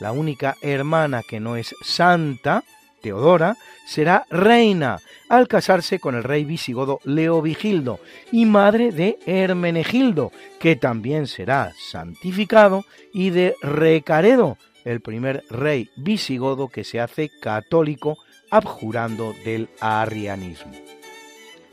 La 0.00 0.12
única 0.12 0.56
hermana 0.62 1.22
que 1.22 1.40
no 1.40 1.56
es 1.56 1.74
santa, 1.82 2.64
Teodora, 3.02 3.56
será 3.86 4.24
reina 4.30 4.98
al 5.28 5.46
casarse 5.46 5.98
con 5.98 6.14
el 6.14 6.24
rey 6.24 6.44
visigodo 6.44 7.00
Leovigildo 7.04 8.00
y 8.32 8.46
madre 8.46 8.92
de 8.92 9.18
Hermenegildo, 9.26 10.32
que 10.58 10.74
también 10.74 11.26
será 11.26 11.72
santificado, 11.90 12.84
y 13.12 13.30
de 13.30 13.54
Recaredo, 13.62 14.56
el 14.84 15.00
primer 15.00 15.44
rey 15.50 15.90
visigodo 15.96 16.68
que 16.68 16.84
se 16.84 17.00
hace 17.00 17.30
católico 17.40 18.18
abjurando 18.50 19.34
del 19.44 19.68
arrianismo. 19.80 20.72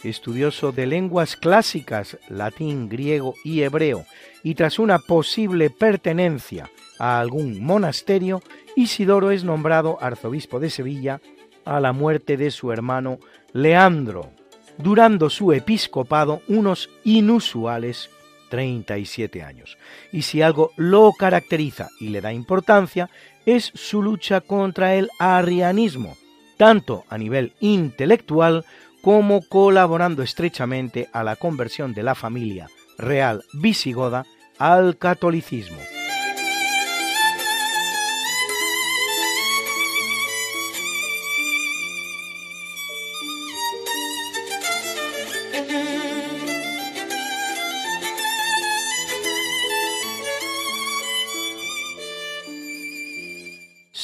Estudioso 0.04 0.71
de 0.71 0.88
lenguas 0.88 1.36
clásicas, 1.36 2.17
latín, 2.28 2.89
griego 2.89 3.36
y 3.43 3.62
hebreo, 3.62 4.06
y 4.41 4.56
tras 4.56 4.80
una 4.80 4.97
posible 4.97 5.69
pertenencia 5.69 6.71
a 6.97 7.19
algún 7.19 7.63
monasterio, 7.63 8.41
Isidoro 8.76 9.32
es 9.32 9.43
nombrado 9.43 10.00
arzobispo 10.02 10.60
de 10.60 10.69
Sevilla 10.69 11.21
a 11.65 11.80
la 11.80 11.93
muerte 11.93 12.38
de 12.38 12.50
su 12.50 12.71
hermano 12.71 13.19
Leandro, 13.54 14.32
durando 14.78 15.30
su 15.30 15.54
episcopado 15.54 16.41
unos 16.47 16.89
inusuales 17.04 18.10
37 18.52 19.42
años. 19.42 19.80
Y 20.12 20.22
si 20.22 20.44
algo 20.44 20.72
lo 20.76 21.12
caracteriza 21.18 21.90
y 22.00 22.10
le 22.10 22.22
da 22.22 22.32
importancia, 22.32 23.10
es 23.48 23.72
su 23.74 24.04
lucha 24.04 24.42
contra 24.42 24.94
el 24.94 25.10
arrianismo, 25.18 26.16
tanto 26.58 27.06
a 27.10 27.18
nivel 27.18 27.54
intelectual 27.60 28.66
como 29.02 29.42
colaborando 29.48 30.22
estrechamente 30.22 31.10
a 31.14 31.24
la 31.24 31.36
conversión 31.36 31.96
de 31.96 32.04
la 32.04 32.14
familia 32.14 32.68
real 33.00 33.44
visigoda 33.54 34.26
al 34.60 34.98
catolicismo. 34.98 35.80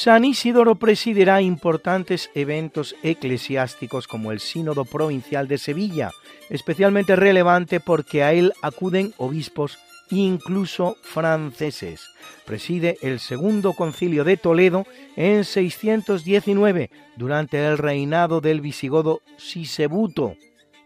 San 0.00 0.24
Isidoro 0.24 0.76
presidirá 0.76 1.42
importantes 1.42 2.30
eventos 2.36 2.94
eclesiásticos 3.02 4.06
como 4.06 4.30
el 4.30 4.38
Sínodo 4.38 4.84
Provincial 4.84 5.48
de 5.48 5.58
Sevilla, 5.58 6.12
especialmente 6.50 7.16
relevante 7.16 7.80
porque 7.80 8.22
a 8.22 8.32
él 8.32 8.52
acuden 8.62 9.12
obispos 9.16 9.76
incluso 10.10 10.96
franceses. 11.02 12.10
Preside 12.46 12.96
el 13.02 13.18
segundo 13.18 13.72
concilio 13.72 14.22
de 14.22 14.36
Toledo 14.36 14.86
en 15.16 15.42
619, 15.42 16.90
durante 17.16 17.66
el 17.66 17.76
reinado 17.76 18.40
del 18.40 18.60
visigodo 18.60 19.20
Sisebuto, 19.36 20.36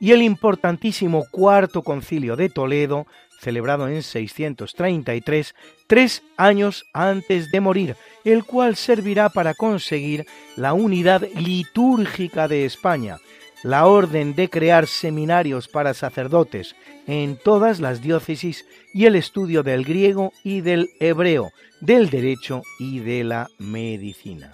y 0.00 0.12
el 0.12 0.22
importantísimo 0.22 1.26
cuarto 1.30 1.82
concilio 1.82 2.34
de 2.34 2.48
Toledo, 2.48 3.06
celebrado 3.42 3.88
en 3.88 4.02
633, 4.02 5.54
tres 5.88 6.22
años 6.36 6.86
antes 6.92 7.50
de 7.50 7.60
morir, 7.60 7.96
el 8.24 8.44
cual 8.44 8.76
servirá 8.76 9.30
para 9.30 9.54
conseguir 9.54 10.26
la 10.56 10.72
unidad 10.72 11.26
litúrgica 11.34 12.46
de 12.46 12.64
España, 12.64 13.18
la 13.64 13.86
orden 13.86 14.34
de 14.34 14.48
crear 14.48 14.86
seminarios 14.86 15.66
para 15.66 15.92
sacerdotes 15.92 16.76
en 17.08 17.36
todas 17.36 17.80
las 17.80 18.00
diócesis 18.00 18.64
y 18.94 19.06
el 19.06 19.16
estudio 19.16 19.64
del 19.64 19.84
griego 19.84 20.32
y 20.44 20.60
del 20.60 20.90
hebreo, 21.00 21.50
del 21.80 22.10
derecho 22.10 22.62
y 22.78 23.00
de 23.00 23.24
la 23.24 23.48
medicina. 23.58 24.52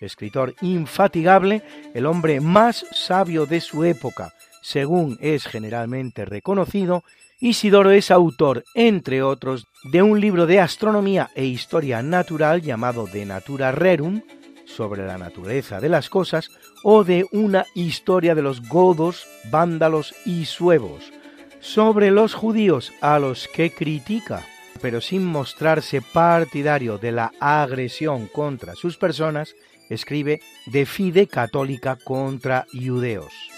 Escritor 0.00 0.54
infatigable, 0.62 1.62
el 1.94 2.06
hombre 2.06 2.40
más 2.40 2.86
sabio 2.92 3.44
de 3.44 3.60
su 3.60 3.84
época, 3.84 4.32
según 4.62 5.18
es 5.20 5.44
generalmente 5.44 6.24
reconocido, 6.24 7.04
Isidoro 7.44 7.90
es 7.90 8.10
autor, 8.10 8.64
entre 8.72 9.22
otros, 9.22 9.66
de 9.92 10.00
un 10.00 10.18
libro 10.18 10.46
de 10.46 10.60
astronomía 10.60 11.28
e 11.34 11.44
historia 11.44 12.02
natural 12.02 12.62
llamado 12.62 13.06
De 13.06 13.26
Natura 13.26 13.70
Rerum, 13.70 14.22
sobre 14.64 15.06
la 15.06 15.18
naturaleza 15.18 15.78
de 15.78 15.90
las 15.90 16.08
cosas, 16.08 16.48
o 16.82 17.04
de 17.04 17.26
una 17.32 17.66
historia 17.74 18.34
de 18.34 18.40
los 18.40 18.66
godos, 18.66 19.26
vándalos 19.50 20.14
y 20.24 20.46
suevos, 20.46 21.12
sobre 21.60 22.10
los 22.10 22.32
judíos 22.32 22.94
a 23.02 23.18
los 23.18 23.46
que 23.48 23.70
critica, 23.70 24.42
pero 24.80 25.02
sin 25.02 25.26
mostrarse 25.26 26.00
partidario 26.00 26.96
de 26.96 27.12
la 27.12 27.30
agresión 27.40 28.26
contra 28.26 28.74
sus 28.74 28.96
personas, 28.96 29.54
escribe 29.90 30.40
De 30.64 30.86
Fide 30.86 31.26
Católica 31.26 31.98
contra 32.02 32.64
Judeos. 32.72 33.53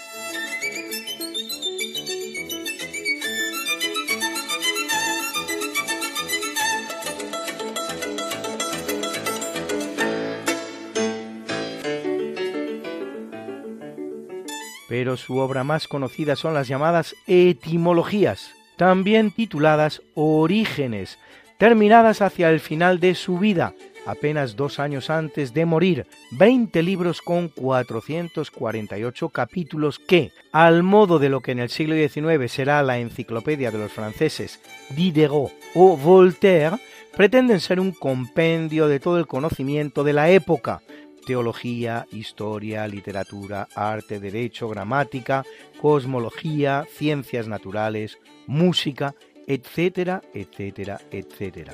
Pero 14.87 15.17
su 15.17 15.37
obra 15.37 15.63
más 15.63 15.87
conocida 15.87 16.35
son 16.35 16.53
las 16.53 16.67
llamadas 16.67 17.15
etimologías, 17.27 18.51
también 18.77 19.31
tituladas 19.31 20.01
Orígenes, 20.13 21.19
terminadas 21.57 22.21
hacia 22.21 22.49
el 22.49 22.59
final 22.59 22.99
de 22.99 23.15
su 23.15 23.39
vida, 23.39 23.73
apenas 24.05 24.55
dos 24.55 24.79
años 24.79 25.09
antes 25.09 25.53
de 25.53 25.65
morir, 25.65 26.07
20 26.31 26.81
libros 26.81 27.21
con 27.21 27.49
448 27.49 29.29
capítulos 29.29 29.99
que, 29.99 30.31
al 30.51 30.81
modo 30.81 31.19
de 31.19 31.29
lo 31.29 31.41
que 31.41 31.51
en 31.51 31.59
el 31.59 31.69
siglo 31.69 31.95
XIX 31.95 32.51
será 32.51 32.81
la 32.83 32.99
enciclopedia 32.99 33.69
de 33.69 33.79
los 33.79 33.91
franceses 33.91 34.61
Diderot 34.95 35.51
o 35.75 35.97
Voltaire, 35.97 36.77
pretenden 37.15 37.59
ser 37.59 37.79
un 37.79 37.91
compendio 37.91 38.87
de 38.87 38.99
todo 38.99 39.17
el 39.17 39.27
conocimiento 39.27 40.03
de 40.03 40.13
la 40.13 40.29
época, 40.29 40.81
teología, 41.27 42.07
historia, 42.09 42.87
literatura, 42.87 43.67
arte, 43.75 44.21
derecho, 44.21 44.69
gramática, 44.69 45.43
cosmología, 45.81 46.85
ciencias 46.89 47.49
naturales, 47.49 48.17
música, 48.47 49.13
etcétera, 49.45 50.21
etcétera, 50.33 51.01
etcétera. 51.11 51.73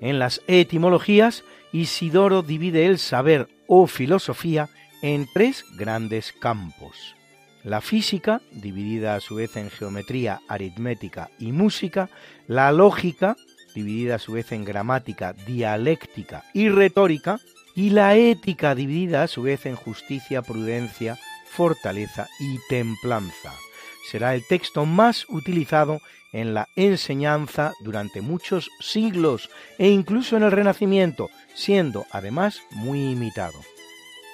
En 0.00 0.20
las 0.20 0.40
etimologías, 0.46 1.42
Isidoro 1.72 2.42
divide 2.42 2.86
el 2.86 2.98
saber 2.98 3.48
o 3.66 3.88
filosofía 3.88 4.68
en 5.02 5.26
tres 5.34 5.64
grandes 5.76 6.32
campos. 6.32 7.16
La 7.64 7.80
física, 7.80 8.40
dividida 8.52 9.16
a 9.16 9.20
su 9.20 9.34
vez 9.34 9.56
en 9.56 9.68
geometría, 9.68 10.40
aritmética 10.48 11.28
y 11.40 11.50
música, 11.50 12.08
la 12.46 12.70
lógica, 12.70 13.36
dividida 13.74 14.14
a 14.14 14.20
su 14.20 14.32
vez 14.32 14.52
en 14.52 14.64
gramática, 14.64 15.32
dialéctica 15.32 16.44
y 16.54 16.68
retórica, 16.68 17.40
y 17.74 17.90
la 17.90 18.16
ética 18.16 18.74
dividida 18.74 19.22
a 19.22 19.28
su 19.28 19.42
vez 19.42 19.66
en 19.66 19.76
justicia, 19.76 20.42
prudencia, 20.42 21.18
fortaleza 21.50 22.28
y 22.38 22.58
templanza. 22.68 23.54
Será 24.10 24.34
el 24.34 24.46
texto 24.46 24.84
más 24.84 25.26
utilizado 25.28 26.00
en 26.32 26.54
la 26.54 26.68
enseñanza 26.76 27.74
durante 27.80 28.20
muchos 28.20 28.70
siglos 28.80 29.50
e 29.78 29.88
incluso 29.88 30.36
en 30.36 30.42
el 30.42 30.50
Renacimiento, 30.50 31.30
siendo 31.54 32.06
además 32.10 32.60
muy 32.70 33.10
imitado. 33.10 33.58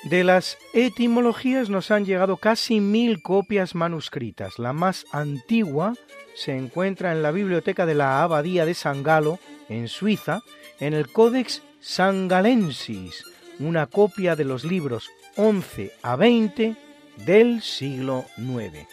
De 0.05 0.23
las 0.23 0.59
etimologías 0.75 1.71
nos 1.71 1.91
han 1.91 2.05
llegado 2.05 2.37
casi 2.37 2.81
mil 2.81 3.21
copias 3.21 3.75
manuscritas. 3.75 4.59
La 4.59 4.73
más 4.73 5.07
antigua 5.11 5.95
se 6.37 6.57
encuentra 6.57 7.11
en 7.11 7.21
la 7.21 7.33
biblioteca 7.33 7.85
de 7.85 7.97
la 7.97 8.23
Abadía 8.23 8.65
de 8.65 8.75
San 8.75 9.03
Galo, 9.03 9.41
en 9.69 9.89
Suiza, 9.89 10.43
en 10.79 10.95
el 10.95 11.11
Codex 11.11 11.63
Sangalensis, 11.81 13.25
una 13.59 13.87
copia 13.87 14.37
de 14.37 14.45
los 14.45 14.65
libros 14.65 15.11
11 15.37 15.93
a 16.03 16.17
20 16.17 16.77
del 17.25 17.63
siglo 17.63 18.25
IX. 18.37 18.87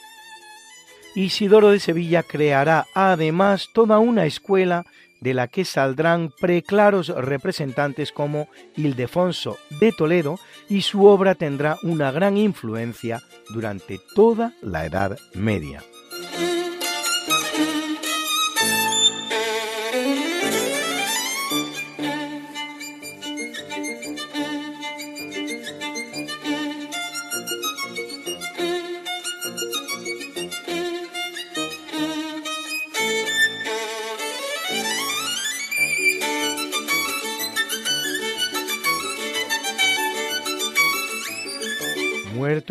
Isidoro 1.15 1.71
de 1.71 1.80
Sevilla 1.80 2.24
creará 2.24 2.88
además 2.93 3.69
toda 3.74 4.00
una 4.00 4.26
escuela 4.26 4.86
de 5.21 5.34
la 5.34 5.48
que 5.48 5.65
saldrán 5.65 6.32
preclaros 6.39 7.08
representantes 7.08 8.12
como 8.12 8.48
Ildefonso 8.76 9.58
de 9.80 9.91
Toledo 9.91 10.38
y 10.69 10.82
su 10.82 11.06
obra 11.06 11.36
tendrá 11.36 11.78
una 11.84 12.12
gran 12.12 12.38
influencia 12.38 13.21
durante 13.50 14.00
toda 14.13 14.54
la 14.62 14.86
Edad 14.86 15.17
Media. 15.34 15.82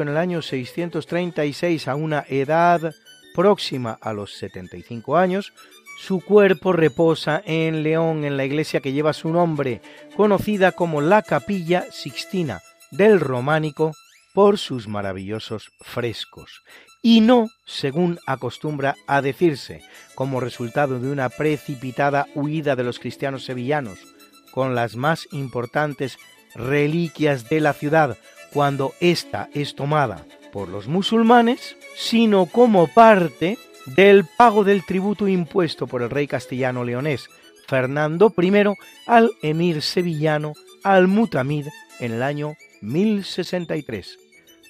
En 0.05 0.11
el 0.11 0.17
año 0.19 0.43
636 0.43 1.88
a 1.88 1.95
una 1.95 2.25
edad 2.29 2.95
próxima 3.35 3.99
a 4.03 4.12
los 4.12 4.35
75 4.35 5.17
años, 5.17 5.55
su 5.99 6.21
cuerpo 6.21 6.75
reposa 6.75 7.43
en 7.47 7.83
León, 7.83 8.25
en 8.25 8.37
la 8.37 8.45
iglesia 8.45 8.81
que 8.81 8.93
lleva 8.93 9.14
su 9.14 9.31
nombre, 9.31 9.81
conocida 10.14 10.73
como 10.73 11.01
la 11.01 11.23
Capilla 11.23 11.87
Sixtina 11.90 12.61
del 12.90 13.19
Románico 13.19 13.93
por 14.35 14.59
sus 14.59 14.88
maravillosos 14.88 15.71
frescos, 15.81 16.62
y 17.01 17.23
no, 17.23 17.49
según 17.64 18.19
acostumbra 18.27 18.97
a 19.07 19.23
decirse, 19.23 19.83
como 20.14 20.40
resultado 20.40 21.01
de 21.01 21.11
una 21.11 21.31
precipitada 21.31 22.27
huida 22.35 22.77
de 22.77 22.85
los 22.85 22.99
cristianos 22.99 23.45
sevillanos, 23.45 23.99
con 24.51 24.75
las 24.75 24.97
más 24.97 25.27
importantes 25.33 26.19
reliquias 26.55 27.49
de 27.49 27.61
la 27.61 27.73
ciudad, 27.73 28.19
cuando 28.55 28.95
ésta 29.01 29.51
es 29.53 29.75
tomada 29.75 30.25
por 30.53 30.69
los 30.69 30.87
musulmanes, 30.88 31.77
sino 31.97 32.47
como 32.47 32.87
parte 32.87 33.59
del 33.97 34.25
pago 34.25 34.64
del 34.64 34.85
tributo 34.85 35.29
impuesto 35.29 35.87
por 35.87 36.01
el 36.01 36.09
rey 36.09 36.27
castellano 36.27 36.85
leonés 36.85 37.29
Fernando 37.67 38.33
I 38.37 38.53
al 39.07 39.31
emir 39.43 39.83
sevillano 39.83 40.53
al-Mutamid 40.83 41.67
en 41.99 42.12
el 42.12 42.23
año 42.23 42.55
1063. 42.83 44.19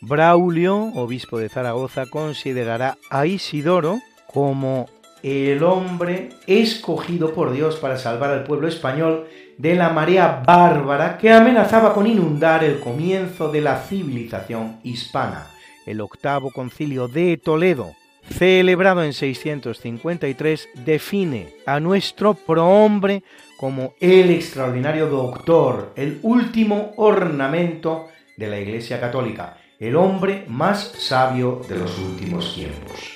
Braulio, 0.00 0.76
obispo 0.94 1.38
de 1.38 1.48
Zaragoza, 1.48 2.06
considerará 2.06 2.98
a 3.10 3.26
Isidoro 3.26 4.00
como 4.26 4.88
el 5.22 5.62
hombre 5.62 6.30
escogido 6.46 7.32
por 7.32 7.52
Dios 7.52 7.76
para 7.76 7.98
salvar 7.98 8.30
al 8.30 8.44
pueblo 8.44 8.68
español 8.68 9.26
de 9.58 9.74
la 9.74 9.90
marea 9.90 10.42
bárbara 10.46 11.18
que 11.18 11.30
amenazaba 11.30 11.94
con 11.94 12.06
inundar 12.06 12.64
el 12.64 12.80
comienzo 12.80 13.50
de 13.50 13.60
la 13.60 13.78
civilización 13.78 14.80
hispana. 14.82 15.48
El 15.86 16.00
octavo 16.00 16.50
concilio 16.50 17.08
de 17.08 17.36
Toledo, 17.36 17.92
celebrado 18.28 19.02
en 19.02 19.12
653, 19.12 20.68
define 20.84 21.54
a 21.66 21.78
nuestro 21.80 22.34
prohombre 22.34 23.22
como 23.58 23.94
el 24.00 24.30
extraordinario 24.30 25.08
doctor, 25.08 25.92
el 25.96 26.18
último 26.22 26.92
ornamento 26.96 28.08
de 28.36 28.48
la 28.48 28.58
Iglesia 28.58 29.00
Católica, 29.00 29.58
el 29.78 29.96
hombre 29.96 30.44
más 30.48 30.92
sabio 30.98 31.60
de 31.68 31.78
los 31.78 31.98
últimos 31.98 32.54
tiempos. 32.54 33.13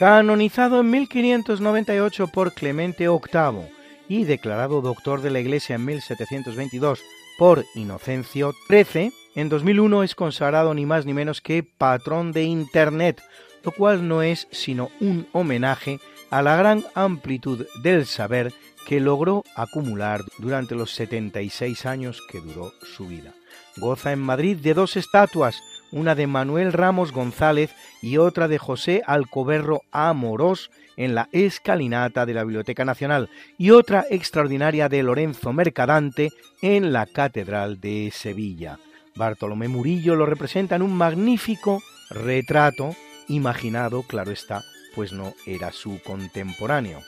Canonizado 0.00 0.80
en 0.80 0.88
1598 0.88 2.28
por 2.28 2.54
Clemente 2.54 3.06
VIII 3.06 3.68
y 4.08 4.24
declarado 4.24 4.80
doctor 4.80 5.20
de 5.20 5.28
la 5.28 5.40
Iglesia 5.40 5.76
en 5.76 5.84
1722 5.84 7.02
por 7.38 7.66
Inocencio 7.74 8.54
XIII, 8.66 9.12
en 9.34 9.50
2001 9.50 10.02
es 10.02 10.14
consagrado 10.14 10.72
ni 10.72 10.86
más 10.86 11.04
ni 11.04 11.12
menos 11.12 11.42
que 11.42 11.62
patrón 11.62 12.32
de 12.32 12.44
Internet, 12.44 13.22
lo 13.62 13.72
cual 13.72 14.08
no 14.08 14.22
es 14.22 14.48
sino 14.50 14.88
un 15.00 15.28
homenaje 15.32 16.00
a 16.30 16.40
la 16.40 16.56
gran 16.56 16.82
amplitud 16.94 17.66
del 17.82 18.06
saber 18.06 18.54
que 18.86 19.00
logró 19.00 19.44
acumular 19.54 20.22
durante 20.38 20.74
los 20.74 20.94
76 20.94 21.84
años 21.84 22.22
que 22.26 22.40
duró 22.40 22.72
su 22.96 23.06
vida. 23.06 23.34
Goza 23.76 24.12
en 24.12 24.20
Madrid 24.20 24.56
de 24.56 24.72
dos 24.72 24.96
estatuas, 24.96 25.60
una 25.92 26.14
de 26.14 26.26
Manuel 26.26 26.72
Ramos 26.72 27.12
González 27.12 27.74
y 28.02 28.16
otra 28.16 28.48
de 28.48 28.58
José 28.58 29.02
Alcoberro 29.06 29.82
Amorós 29.90 30.70
en 30.96 31.14
la 31.14 31.28
escalinata 31.32 32.26
de 32.26 32.34
la 32.34 32.44
Biblioteca 32.44 32.84
Nacional 32.84 33.30
y 33.58 33.70
otra 33.70 34.04
extraordinaria 34.10 34.88
de 34.88 35.02
Lorenzo 35.02 35.52
Mercadante 35.52 36.30
en 36.62 36.92
la 36.92 37.06
Catedral 37.06 37.80
de 37.80 38.10
Sevilla. 38.12 38.78
Bartolomé 39.16 39.68
Murillo 39.68 40.14
lo 40.14 40.26
representa 40.26 40.76
en 40.76 40.82
un 40.82 40.94
magnífico 40.94 41.82
retrato 42.10 42.94
imaginado, 43.28 44.02
claro 44.02 44.30
está, 44.30 44.62
pues 44.94 45.12
no 45.12 45.34
era 45.46 45.72
su 45.72 46.00
contemporáneo. 46.02 47.00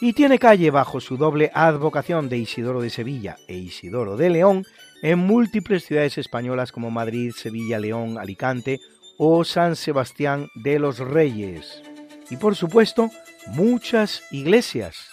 Y 0.00 0.14
tiene 0.14 0.38
calle 0.38 0.70
bajo 0.70 1.00
su 1.00 1.16
doble 1.16 1.52
advocación 1.54 2.28
de 2.28 2.38
Isidoro 2.38 2.80
de 2.80 2.90
Sevilla 2.90 3.36
e 3.46 3.56
Isidoro 3.56 4.16
de 4.16 4.30
León 4.30 4.66
en 5.02 5.18
múltiples 5.18 5.84
ciudades 5.84 6.16
españolas 6.16 6.72
como 6.72 6.90
Madrid, 6.90 7.32
Sevilla, 7.36 7.78
León, 7.78 8.18
Alicante 8.18 8.80
o 9.18 9.44
San 9.44 9.76
Sebastián 9.76 10.48
de 10.54 10.78
los 10.78 10.98
Reyes. 10.98 11.82
Y 12.30 12.36
por 12.36 12.56
supuesto, 12.56 13.10
muchas 13.48 14.22
iglesias 14.30 15.08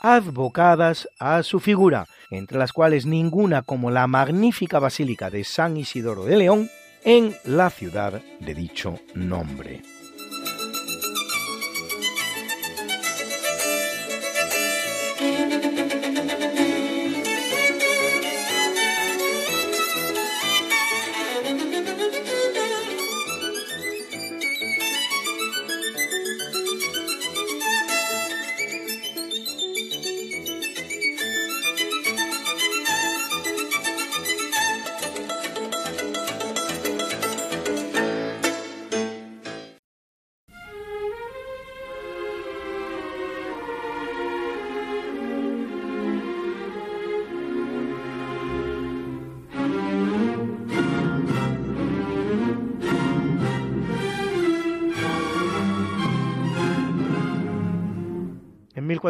advocadas 0.00 1.08
a 1.18 1.42
su 1.42 1.60
figura, 1.60 2.06
entre 2.30 2.58
las 2.58 2.72
cuales 2.72 3.04
ninguna 3.06 3.62
como 3.62 3.90
la 3.90 4.06
magnífica 4.06 4.78
Basílica 4.78 5.30
de 5.30 5.44
San 5.44 5.76
Isidoro 5.76 6.24
de 6.24 6.36
León 6.36 6.70
en 7.04 7.34
la 7.44 7.70
ciudad 7.70 8.20
de 8.40 8.54
dicho 8.54 8.98
nombre. 9.14 9.82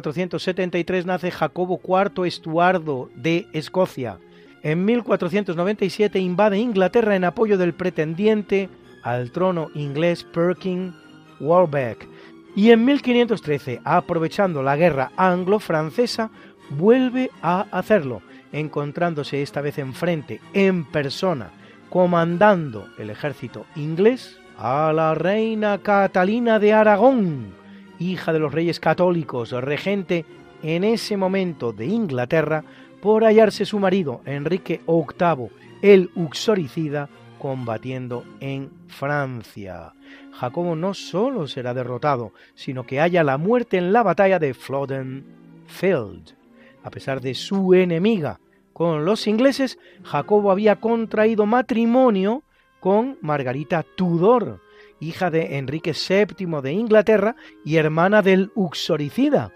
1473 0.08 1.04
nace 1.04 1.30
Jacobo 1.30 1.80
IV 1.84 2.26
Estuardo 2.26 3.10
de 3.14 3.46
Escocia. 3.52 4.18
En 4.62 4.84
1497 4.84 6.18
invade 6.18 6.58
Inglaterra 6.58 7.14
en 7.14 7.24
apoyo 7.24 7.58
del 7.58 7.74
pretendiente 7.74 8.68
al 9.02 9.30
trono 9.30 9.70
inglés 9.74 10.24
Perkin 10.24 10.94
Warbeck. 11.40 12.08
Y 12.56 12.70
en 12.70 12.84
1513, 12.84 13.80
aprovechando 13.84 14.62
la 14.62 14.76
guerra 14.76 15.12
anglo-francesa, 15.16 16.30
vuelve 16.70 17.30
a 17.42 17.66
hacerlo, 17.70 18.22
encontrándose 18.50 19.42
esta 19.42 19.60
vez 19.60 19.78
enfrente, 19.78 20.40
en 20.54 20.84
persona, 20.84 21.50
comandando 21.90 22.88
el 22.98 23.10
ejército 23.10 23.66
inglés, 23.76 24.38
a 24.56 24.92
la 24.92 25.14
reina 25.14 25.78
Catalina 25.78 26.58
de 26.58 26.72
Aragón, 26.72 27.57
hija 27.98 28.32
de 28.32 28.38
los 28.38 28.52
reyes 28.52 28.80
católicos, 28.80 29.52
regente 29.52 30.24
en 30.62 30.84
ese 30.84 31.16
momento 31.16 31.72
de 31.72 31.86
Inglaterra, 31.86 32.64
por 33.00 33.24
hallarse 33.24 33.64
su 33.64 33.78
marido, 33.78 34.22
Enrique 34.24 34.80
VIII, 34.86 35.48
el 35.82 36.10
uxoricida, 36.14 37.08
combatiendo 37.38 38.24
en 38.40 38.70
Francia. 38.88 39.92
Jacobo 40.32 40.74
no 40.74 40.94
solo 40.94 41.46
será 41.46 41.74
derrotado, 41.74 42.32
sino 42.54 42.84
que 42.84 42.98
halla 42.98 43.22
la 43.22 43.38
muerte 43.38 43.78
en 43.78 43.92
la 43.92 44.02
batalla 44.02 44.38
de 44.38 44.54
Flodden 44.54 45.24
Field. 45.66 46.34
A 46.82 46.90
pesar 46.90 47.20
de 47.20 47.34
su 47.34 47.74
enemiga 47.74 48.40
con 48.72 49.04
los 49.04 49.26
ingleses, 49.26 49.78
Jacobo 50.04 50.50
había 50.50 50.76
contraído 50.76 51.46
matrimonio 51.46 52.42
con 52.80 53.18
Margarita 53.20 53.82
Tudor, 53.82 54.60
hija 55.00 55.30
de 55.30 55.58
Enrique 55.58 55.92
VII 55.92 56.60
de 56.62 56.72
Inglaterra 56.72 57.36
y 57.64 57.76
hermana 57.76 58.22
del 58.22 58.50
uxoricida, 58.54 59.52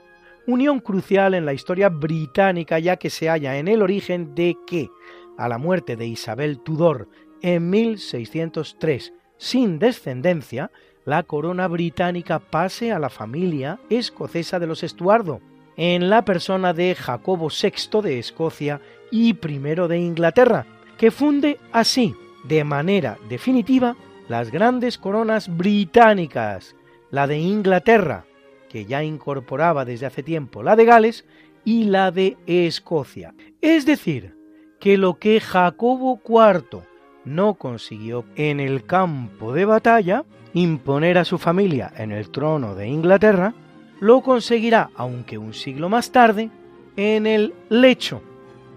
unión 0.46 0.80
crucial 0.80 1.34
en 1.34 1.46
la 1.46 1.54
historia 1.54 1.88
británica 1.88 2.78
ya 2.78 2.96
que 2.96 3.10
se 3.10 3.28
halla 3.28 3.58
en 3.58 3.68
el 3.68 3.82
origen 3.82 4.34
de 4.34 4.56
que, 4.66 4.90
a 5.38 5.48
la 5.48 5.58
muerte 5.58 5.96
de 5.96 6.06
Isabel 6.06 6.58
Tudor 6.60 7.08
en 7.42 7.70
1603, 7.70 9.12
sin 9.36 9.78
descendencia, 9.78 10.70
la 11.04 11.24
corona 11.24 11.66
británica 11.66 12.38
pase 12.38 12.92
a 12.92 12.98
la 12.98 13.10
familia 13.10 13.80
escocesa 13.90 14.58
de 14.58 14.66
los 14.66 14.82
Estuardo, 14.82 15.40
en 15.76 16.10
la 16.10 16.24
persona 16.24 16.72
de 16.72 16.94
Jacobo 16.94 17.48
VI 17.48 18.02
de 18.02 18.18
Escocia 18.18 18.80
y 19.10 19.30
I 19.30 19.32
de 19.32 19.98
Inglaterra, 19.98 20.66
que 20.98 21.10
funde 21.10 21.58
así, 21.72 22.14
de 22.44 22.64
manera 22.64 23.18
definitiva, 23.28 23.96
las 24.28 24.50
grandes 24.50 24.98
coronas 24.98 25.54
británicas, 25.54 26.74
la 27.10 27.26
de 27.26 27.38
Inglaterra, 27.38 28.24
que 28.68 28.84
ya 28.86 29.02
incorporaba 29.02 29.84
desde 29.84 30.06
hace 30.06 30.22
tiempo 30.22 30.62
la 30.62 30.76
de 30.76 30.84
Gales, 30.84 31.24
y 31.64 31.84
la 31.84 32.10
de 32.10 32.36
Escocia. 32.46 33.34
Es 33.60 33.86
decir, 33.86 34.34
que 34.80 34.96
lo 34.96 35.18
que 35.18 35.40
Jacobo 35.40 36.20
IV 36.26 36.82
no 37.24 37.54
consiguió 37.54 38.24
en 38.36 38.58
el 38.58 38.84
campo 38.84 39.52
de 39.52 39.64
batalla, 39.64 40.24
imponer 40.54 41.18
a 41.18 41.24
su 41.24 41.38
familia 41.38 41.92
en 41.96 42.10
el 42.10 42.30
trono 42.30 42.74
de 42.74 42.88
Inglaterra, 42.88 43.54
lo 44.00 44.22
conseguirá, 44.22 44.90
aunque 44.96 45.38
un 45.38 45.54
siglo 45.54 45.88
más 45.88 46.10
tarde, 46.10 46.50
en 46.96 47.26
el 47.26 47.54
lecho, 47.68 48.22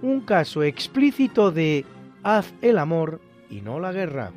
un 0.01 0.21
caso 0.21 0.61
explícito 0.61 1.51
de 1.51 1.85
haz 2.21 2.53
el 2.61 2.77
amor 2.77 3.19
y 3.49 3.61
no 3.61 3.79
la 3.79 3.91
guerra. 3.91 4.31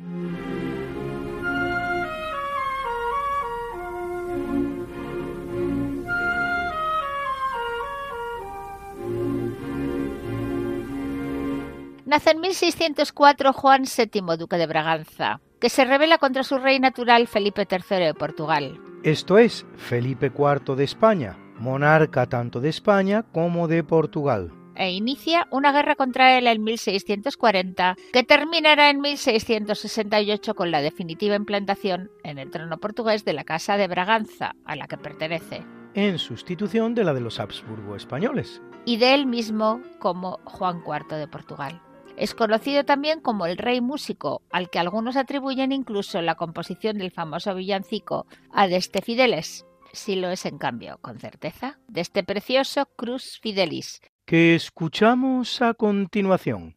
Nace 12.09 12.31
en 12.31 12.39
1604 12.41 13.53
Juan 13.53 13.83
VII, 13.83 14.35
duque 14.35 14.57
de 14.57 14.65
Braganza, 14.65 15.41
que 15.61 15.69
se 15.69 15.85
rebela 15.85 16.17
contra 16.17 16.43
su 16.43 16.57
rey 16.57 16.79
natural 16.79 17.27
Felipe 17.27 17.67
III 17.69 18.03
de 18.03 18.13
Portugal. 18.15 18.81
Esto 19.03 19.37
es 19.37 19.63
Felipe 19.75 20.31
IV 20.35 20.75
de 20.75 20.85
España, 20.85 21.37
monarca 21.59 22.25
tanto 22.25 22.61
de 22.61 22.69
España 22.69 23.27
como 23.31 23.67
de 23.67 23.83
Portugal. 23.83 24.51
E 24.73 24.89
inicia 24.89 25.47
una 25.51 25.71
guerra 25.71 25.93
contra 25.93 26.35
él 26.35 26.47
en 26.47 26.63
1640, 26.63 27.95
que 28.11 28.23
terminará 28.23 28.89
en 28.89 29.01
1668 29.01 30.55
con 30.55 30.71
la 30.71 30.81
definitiva 30.81 31.35
implantación 31.35 32.09
en 32.23 32.39
el 32.39 32.49
trono 32.49 32.79
portugués 32.79 33.23
de 33.23 33.33
la 33.33 33.43
Casa 33.43 33.77
de 33.77 33.87
Braganza, 33.87 34.55
a 34.65 34.75
la 34.75 34.87
que 34.87 34.97
pertenece. 34.97 35.63
En 35.93 36.17
sustitución 36.17 36.95
de 36.95 37.03
la 37.03 37.13
de 37.13 37.21
los 37.21 37.39
Habsburgo 37.39 37.95
españoles. 37.95 38.63
Y 38.85 38.97
de 38.97 39.13
él 39.13 39.27
mismo 39.27 39.79
como 39.99 40.39
Juan 40.45 40.81
IV 40.83 41.15
de 41.15 41.27
Portugal. 41.27 41.83
Es 42.19 42.35
conocido 42.35 42.83
también 42.83 43.21
como 43.21 43.45
el 43.45 43.57
rey 43.57 43.79
músico, 43.79 44.41
al 44.51 44.69
que 44.69 44.77
algunos 44.77 45.15
atribuyen 45.15 45.71
incluso 45.71 46.21
la 46.21 46.35
composición 46.35 46.97
del 46.97 47.11
famoso 47.11 47.55
villancico 47.55 48.27
Adeste 48.51 49.01
Fideles, 49.01 49.65
si 49.93 50.17
lo 50.17 50.29
es 50.29 50.45
en 50.45 50.57
cambio, 50.57 50.97
con 51.01 51.17
certeza, 51.17 51.79
de 51.87 52.01
este 52.01 52.25
precioso 52.25 52.87
Cruz 52.97 53.39
Fidelis. 53.41 54.01
Que 54.25 54.53
escuchamos 54.53 55.61
a 55.61 55.73
continuación. 55.73 56.75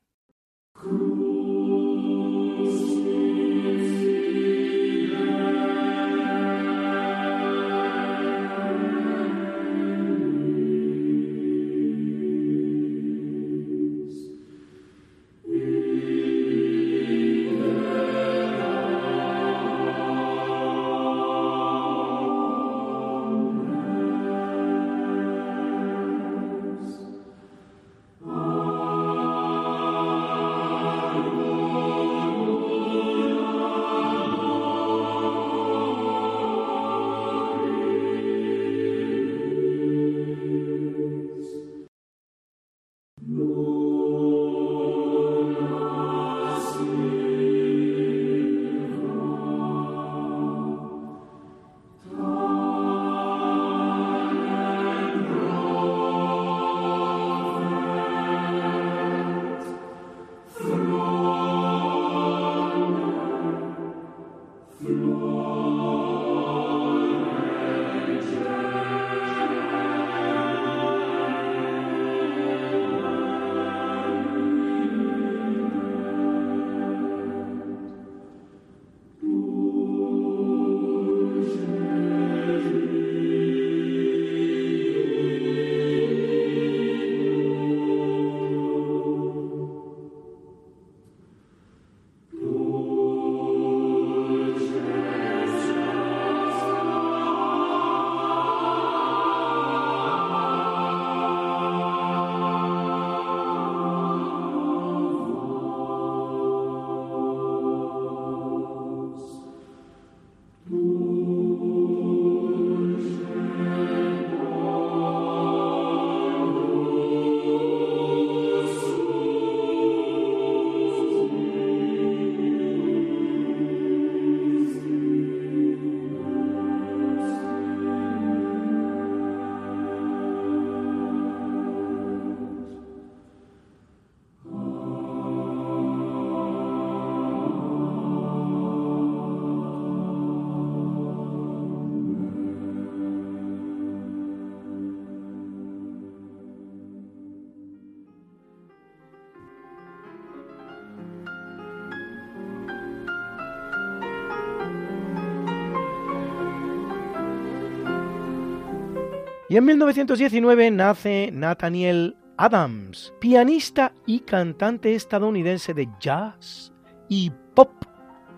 Y 159.53 159.59
en 159.59 159.67
1919 159.67 160.71
nace 160.71 161.29
Nathaniel 161.31 162.17
Adams, 162.39 163.13
pianista 163.21 163.93
y 164.07 164.21
cantante 164.21 164.95
estadounidense 164.95 165.75
de 165.75 165.91
jazz 166.01 166.73
y 167.07 167.31
pop, 167.53 167.71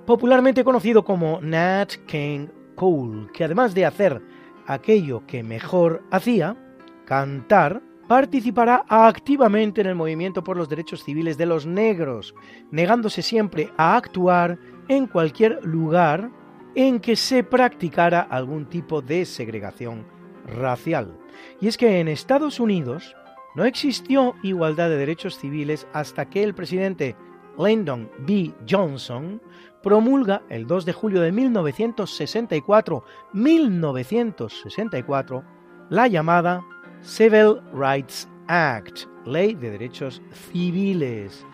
popularmente 0.06 0.64
conocido 0.64 1.04
como 1.04 1.40
Nat 1.40 1.92
King 2.08 2.48
Cole, 2.74 3.28
que 3.32 3.44
además 3.44 3.76
de 3.76 3.86
hacer 3.86 4.20
aquello 4.66 5.24
que 5.24 5.44
mejor 5.44 6.02
hacía, 6.10 6.56
cantar, 7.04 7.80
participará 8.08 8.84
activamente 8.88 9.82
en 9.82 9.86
el 9.86 9.94
movimiento 9.94 10.42
por 10.42 10.56
los 10.56 10.68
derechos 10.68 11.04
civiles 11.04 11.38
de 11.38 11.46
los 11.46 11.64
negros, 11.64 12.34
negándose 12.72 13.22
siempre 13.22 13.70
a 13.76 13.96
actuar 13.96 14.58
en 14.88 15.06
cualquier 15.06 15.64
lugar 15.64 16.32
en 16.74 16.98
que 16.98 17.14
se 17.14 17.44
practicara 17.44 18.20
algún 18.20 18.66
tipo 18.68 19.00
de 19.00 19.24
segregación 19.24 20.12
racial. 20.46 21.18
Y 21.60 21.68
es 21.68 21.76
que 21.76 22.00
en 22.00 22.08
Estados 22.08 22.58
Unidos 22.60 23.14
no 23.54 23.64
existió 23.64 24.34
igualdad 24.42 24.88
de 24.88 24.96
derechos 24.96 25.38
civiles 25.38 25.86
hasta 25.92 26.28
que 26.28 26.42
el 26.42 26.54
presidente 26.54 27.14
Lyndon 27.58 28.10
B. 28.26 28.52
Johnson 28.68 29.40
promulga 29.82 30.42
el 30.48 30.66
2 30.66 30.86
de 30.86 30.92
julio 30.92 31.20
de 31.20 31.30
1964, 31.30 33.04
1964, 33.32 35.44
la 35.90 36.08
llamada 36.08 36.64
Civil 37.02 37.60
Rights 37.72 38.28
Act, 38.48 39.02
Ley 39.26 39.54
de 39.54 39.70
Derechos 39.70 40.20
Civiles. 40.32 41.46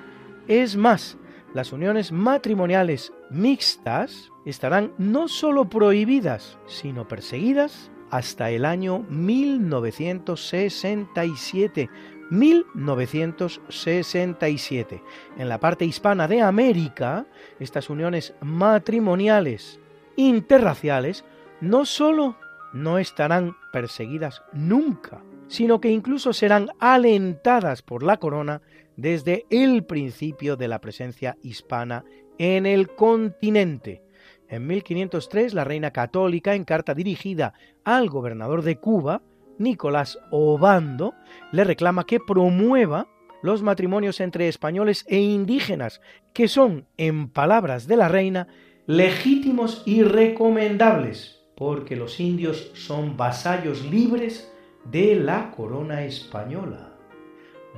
Es 0.47 0.77
más, 0.77 1.19
las 1.53 1.73
uniones 1.73 2.13
matrimoniales 2.13 3.13
mixtas 3.31 4.31
estarán 4.47 4.95
no 4.97 5.29
solo 5.29 5.69
prohibidas, 5.69 6.59
sino 6.67 7.09
perseguidas 7.09 7.91
hasta 8.11 8.51
el 8.51 8.65
año 8.65 9.05
1967. 9.09 11.89
1967. 12.31 15.03
En 15.37 15.49
la 15.49 15.59
parte 15.59 15.85
hispana 15.85 16.29
de 16.29 16.43
América, 16.43 17.27
estas 17.59 17.91
uniones 17.91 18.35
matrimoniales 18.41 19.81
interraciales 20.17 21.25
no 21.61 21.85
solo 21.85 22.37
no 22.73 22.99
estarán 22.99 23.57
perseguidas 23.73 24.45
nunca, 24.53 25.25
sino 25.49 25.81
que 25.81 25.91
incluso 25.91 26.33
serán 26.33 26.69
alentadas 26.79 27.83
por 27.83 28.05
la 28.05 28.19
corona 28.19 28.63
desde 28.97 29.45
el 29.51 29.85
principio 29.85 30.57
de 30.57 30.69
la 30.69 30.81
presencia 30.81 31.37
hispana 31.43 32.05
en 32.39 32.67
el 32.67 32.95
continente. 32.95 34.03
En 34.51 34.67
1503, 34.67 35.55
la 35.55 35.63
reina 35.63 35.93
católica, 35.93 36.57
en 36.57 36.65
carta 36.65 36.93
dirigida 36.93 37.55
al 37.85 38.11
gobernador 38.11 38.63
de 38.63 38.77
Cuba, 38.77 39.23
Nicolás 39.59 40.19
Obando, 40.33 41.15
le 41.53 41.63
reclama 41.63 42.05
que 42.05 42.19
promueva 42.19 43.07
los 43.43 43.63
matrimonios 43.63 44.19
entre 44.21 44.49
españoles 44.49 45.07
e 45.09 45.21
indígenas, 45.21 46.01
que 46.35 46.49
son, 46.49 46.87
en 46.97 47.29
palabras 47.29 47.87
de 47.87 47.97
la 47.97 48.09
reina, 48.09 48.49
legítimos 48.87 49.85
y 49.87 50.03
recomendables, 50.03 51.41
porque 51.57 51.95
los 51.95 52.19
indios 52.19 52.73
son 52.75 53.17
vasallos 53.17 53.85
libres 53.85 54.53
de 54.85 55.15
la 55.15 55.53
corona 55.53 56.03
española. 56.03 56.97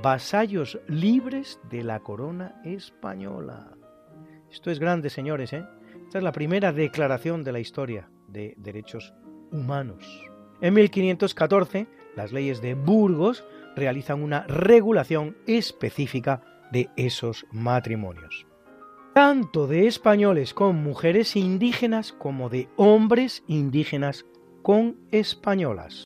Vasallos 0.01 0.79
libres 0.87 1.59
de 1.69 1.83
la 1.83 1.99
corona 1.99 2.59
española. 2.65 3.77
Esto 4.51 4.71
es 4.71 4.79
grande, 4.79 5.11
señores, 5.11 5.53
¿eh? 5.53 5.65
Esta 6.13 6.19
es 6.19 6.25
la 6.25 6.31
primera 6.31 6.71
declaración 6.71 7.43
de 7.43 7.51
la 7.51 7.59
historia 7.59 8.07
de 8.27 8.53
derechos 8.57 9.15
humanos. 9.51 10.05
En 10.61 10.75
1514, 10.75 11.87
las 12.15 12.31
leyes 12.31 12.61
de 12.61 12.75
Burgos 12.75 13.43
realizan 13.75 14.21
una 14.21 14.43
regulación 14.43 15.35
específica 15.47 16.43
de 16.71 16.91
esos 16.97 17.47
matrimonios. 17.51 18.45
Tanto 19.15 19.65
de 19.65 19.87
españoles 19.87 20.53
con 20.53 20.83
mujeres 20.83 21.35
indígenas 21.35 22.13
como 22.13 22.47
de 22.47 22.69
hombres 22.75 23.43
indígenas 23.47 24.23
con 24.61 24.97
españolas. 25.09 26.05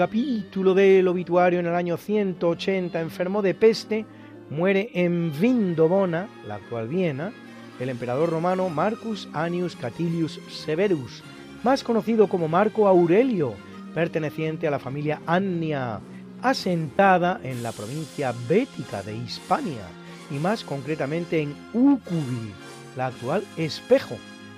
Capítulo 0.00 0.72
del 0.72 1.06
obituario 1.08 1.60
en 1.60 1.66
el 1.66 1.74
año 1.74 1.98
180 1.98 3.02
enfermó 3.02 3.42
de 3.42 3.52
peste, 3.52 4.06
muere 4.48 4.88
en 4.94 5.30
Vindobona, 5.38 6.26
la 6.48 6.54
actual 6.54 6.88
Viena, 6.88 7.34
el 7.78 7.90
emperador 7.90 8.30
romano 8.30 8.70
Marcus 8.70 9.28
Annius 9.34 9.76
Catilius 9.76 10.40
Severus, 10.48 11.22
más 11.62 11.84
conocido 11.84 12.28
como 12.28 12.48
Marco 12.48 12.88
Aurelio, 12.88 13.52
perteneciente 13.92 14.66
a 14.66 14.70
la 14.70 14.78
familia 14.78 15.20
Annia, 15.26 16.00
asentada 16.40 17.38
en 17.42 17.62
la 17.62 17.72
provincia 17.72 18.32
bética 18.48 19.02
de 19.02 19.14
Hispania 19.14 19.84
y 20.30 20.38
más 20.38 20.64
concretamente 20.64 21.42
en 21.42 21.54
Ucubi, 21.74 22.54
la 22.96 23.08
actual 23.08 23.44
Espejo, 23.58 24.16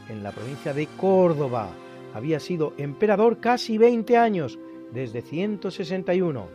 en 0.09 0.23
la 0.23 0.31
provincia 0.31 0.73
de 0.73 0.87
Córdoba. 0.87 1.69
Había 2.15 2.39
sido 2.39 2.75
emperador 2.79 3.41
casi 3.41 3.77
20 3.77 4.17
años, 4.17 4.57
desde 4.93 5.23
161, 5.23 6.47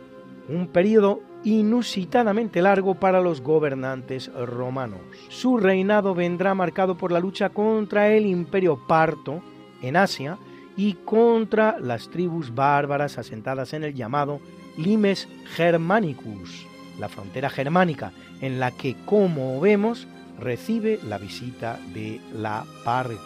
un 0.48 0.66
periodo 0.68 1.20
inusitadamente 1.44 2.62
largo 2.62 2.94
para 2.94 3.20
los 3.20 3.40
gobernantes 3.40 4.32
romanos. 4.32 5.00
Su 5.28 5.58
reinado 5.58 6.14
vendrá 6.14 6.54
marcado 6.54 6.96
por 6.96 7.12
la 7.12 7.20
lucha 7.20 7.50
contra 7.50 8.12
el 8.12 8.26
imperio 8.26 8.80
parto 8.86 9.42
en 9.82 9.96
Asia 9.96 10.38
y 10.76 10.94
contra 11.04 11.78
las 11.80 12.08
tribus 12.08 12.54
bárbaras 12.54 13.18
asentadas 13.18 13.72
en 13.72 13.84
el 13.84 13.94
llamado 13.94 14.40
Limes 14.76 15.28
Germanicus, 15.56 16.66
la 16.98 17.08
frontera 17.08 17.50
germánica, 17.50 18.12
en 18.40 18.60
la 18.60 18.70
que, 18.70 18.94
como 19.04 19.60
vemos, 19.60 20.06
recibe 20.38 21.00
la 21.04 21.18
visita 21.18 21.80
de 21.92 22.20
la 22.32 22.64
Parca. 22.84 23.18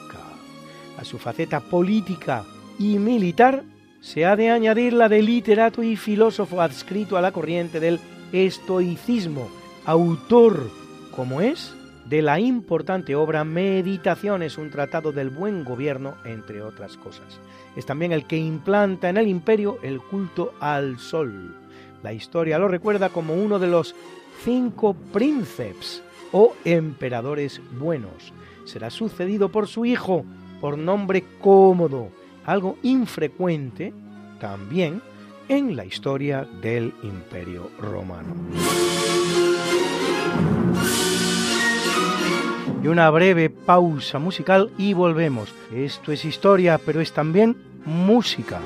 A 0.99 1.05
su 1.05 1.19
faceta 1.19 1.61
política 1.61 2.45
y 2.79 2.99
militar 2.99 3.65
se 4.03 4.27
ha 4.27 4.35
de 4.35 4.51
añadir 4.51 4.93
la 4.93 5.09
de 5.09 5.23
literato 5.23 5.81
y 5.85 5.95
filósofo 5.95 6.61
adscrito 6.61 7.17
a 7.17 7.21
la 7.21 7.31
corriente 7.31 7.79
del 7.79 8.01
estoicismo, 8.33 9.49
autor, 9.87 10.69
como 11.15 11.41
es, 11.41 11.73
de 12.07 12.21
la 12.21 12.41
importante 12.41 13.15
obra 13.15 13.45
Meditaciones, 13.45 14.59
un 14.59 14.71
tratado 14.71 15.13
del 15.13 15.31
buen 15.31 15.63
gobierno, 15.63 16.17
entre 16.25 16.63
otras 16.63 16.97
cosas. 16.97 17.39
Es 17.77 17.87
también 17.87 18.11
el 18.11 18.27
que 18.27 18.37
implanta 18.37 19.09
en 19.09 19.19
el 19.19 19.29
imperio 19.29 19.79
el 19.85 20.01
culto 20.01 20.53
al 20.59 20.99
sol. 20.99 21.55
La 22.03 22.13
historia 22.13 22.59
lo 22.59 22.67
recuerda 22.67 23.11
como 23.11 23.35
uno 23.35 23.61
de 23.61 23.69
los 23.69 23.95
cinco 24.45 24.95
príncipes 25.13 26.03
o 26.33 26.55
emperadores 26.65 27.61
buenos. 27.79 28.33
Será 28.65 28.91
sucedido 28.91 29.49
por 29.49 29.69
su 29.69 29.85
hijo, 29.85 30.25
por 30.61 30.77
nombre 30.77 31.23
cómodo, 31.41 32.11
algo 32.45 32.79
infrecuente 32.83 33.93
también 34.41 35.03
en 35.49 35.77
la 35.77 35.85
historia 35.85 36.47
del 36.61 36.95
Imperio 37.03 37.71
Romano. 37.79 38.35
Y 42.83 42.89
una 42.89 43.11
breve 43.11 43.49
pausa 43.49 44.19
musical 44.19 44.71
y 44.77 44.93
volvemos. 44.93 45.55
Esto 45.73 46.11
es 46.11 46.25
historia, 46.25 46.81
pero 46.85 47.01
es 47.01 47.13
también 47.13 47.57
música. 47.85 48.61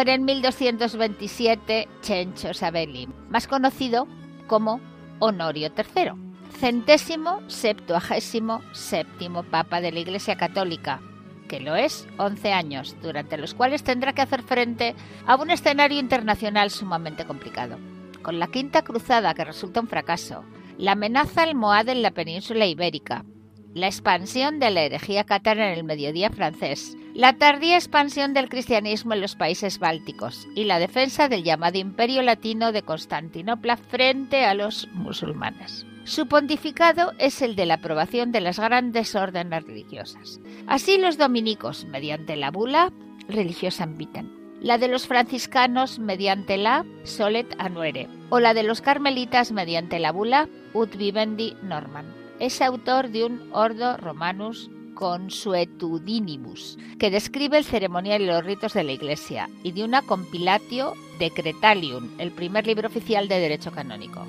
Muere 0.00 0.14
en 0.14 0.24
1227 0.24 1.86
Chencho 2.00 2.54
Sabelli, 2.54 3.06
más 3.28 3.46
conocido 3.46 4.08
como 4.46 4.80
Honorio 5.18 5.70
III, 5.76 6.12
centésimo 6.58 7.42
septuagésimo 7.48 8.62
séptimo 8.72 9.42
Papa 9.42 9.82
de 9.82 9.92
la 9.92 10.00
Iglesia 10.00 10.36
Católica, 10.38 11.02
que 11.50 11.60
lo 11.60 11.76
es 11.76 12.08
11 12.16 12.50
años, 12.50 12.96
durante 13.02 13.36
los 13.36 13.52
cuales 13.52 13.84
tendrá 13.84 14.14
que 14.14 14.22
hacer 14.22 14.42
frente 14.42 14.94
a 15.26 15.36
un 15.36 15.50
escenario 15.50 15.98
internacional 15.98 16.70
sumamente 16.70 17.26
complicado. 17.26 17.76
Con 18.22 18.38
la 18.38 18.46
Quinta 18.46 18.80
Cruzada, 18.80 19.34
que 19.34 19.44
resulta 19.44 19.80
un 19.80 19.88
fracaso, 19.88 20.46
la 20.78 20.92
amenaza 20.92 21.42
almohade 21.42 21.92
en 21.92 22.00
la 22.00 22.12
península 22.12 22.64
ibérica, 22.64 23.26
la 23.74 23.88
expansión 23.88 24.60
de 24.60 24.70
la 24.70 24.80
herejía 24.80 25.24
cátara 25.24 25.70
en 25.70 25.78
el 25.78 25.84
mediodía 25.84 26.30
francés, 26.30 26.96
la 27.20 27.34
tardía 27.34 27.76
expansión 27.76 28.32
del 28.32 28.48
cristianismo 28.48 29.12
en 29.12 29.20
los 29.20 29.36
países 29.36 29.78
bálticos 29.78 30.48
y 30.54 30.64
la 30.64 30.78
defensa 30.78 31.28
del 31.28 31.44
llamado 31.44 31.76
Imperio 31.76 32.22
Latino 32.22 32.72
de 32.72 32.80
Constantinopla 32.80 33.76
frente 33.76 34.46
a 34.46 34.54
los 34.54 34.88
musulmanes. 34.94 35.84
Su 36.04 36.28
pontificado 36.28 37.12
es 37.18 37.42
el 37.42 37.56
de 37.56 37.66
la 37.66 37.74
aprobación 37.74 38.32
de 38.32 38.40
las 38.40 38.58
grandes 38.58 39.14
órdenes 39.14 39.64
religiosas. 39.64 40.40
Así 40.66 40.96
los 40.96 41.18
dominicos, 41.18 41.84
mediante 41.84 42.36
la 42.36 42.50
bula 42.50 42.90
Religiosam 43.28 43.98
Vitam, 43.98 44.30
la 44.62 44.78
de 44.78 44.88
los 44.88 45.06
franciscanos 45.06 45.98
mediante 45.98 46.56
la 46.56 46.86
Solet 47.04 47.54
Anuere, 47.58 48.08
o 48.30 48.40
la 48.40 48.54
de 48.54 48.62
los 48.62 48.80
carmelitas 48.80 49.52
mediante 49.52 49.98
la 49.98 50.12
bula 50.12 50.48
Ut 50.72 50.96
Vivendi 50.96 51.54
Norman. 51.62 52.14
Es 52.38 52.62
autor 52.62 53.10
de 53.10 53.24
un 53.24 53.50
Ordo 53.52 53.98
Romanus 53.98 54.70
Consuetudinibus, 55.00 56.78
que 56.98 57.10
describe 57.10 57.56
el 57.56 57.64
ceremonial 57.64 58.20
y 58.20 58.26
los 58.26 58.44
ritos 58.44 58.74
de 58.74 58.84
la 58.84 58.92
Iglesia, 58.92 59.48
y 59.62 59.72
de 59.72 59.82
una 59.82 60.02
Compilatio 60.02 60.92
Decretalium, 61.18 62.10
el 62.18 62.32
primer 62.32 62.66
libro 62.66 62.86
oficial 62.86 63.26
de 63.26 63.40
derecho 63.40 63.72
canónico. 63.72 64.26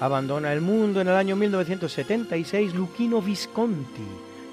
Abandona 0.00 0.54
el 0.54 0.62
mundo 0.62 1.02
en 1.02 1.08
el 1.08 1.14
año 1.14 1.36
1976 1.36 2.74
Luchino 2.74 3.20
Visconti, 3.20 4.08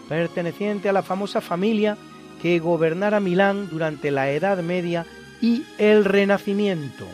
perteneciente 0.09 0.89
a 0.89 0.93
la 0.93 1.01
famosa 1.01 1.39
familia 1.39 1.97
que 2.41 2.59
gobernara 2.59 3.19
Milán 3.19 3.69
durante 3.69 4.11
la 4.11 4.31
Edad 4.31 4.61
Media 4.61 5.05
y 5.41 5.63
el 5.77 6.05
Renacimiento, 6.05 7.05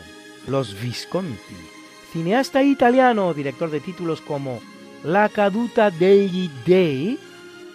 los 0.46 0.80
Visconti. 0.80 1.56
Cineasta 2.12 2.62
italiano, 2.62 3.34
director 3.34 3.70
de 3.70 3.80
títulos 3.80 4.20
como 4.20 4.60
La 5.02 5.28
caduta 5.28 5.90
degli 5.90 6.50
dei, 6.64 7.18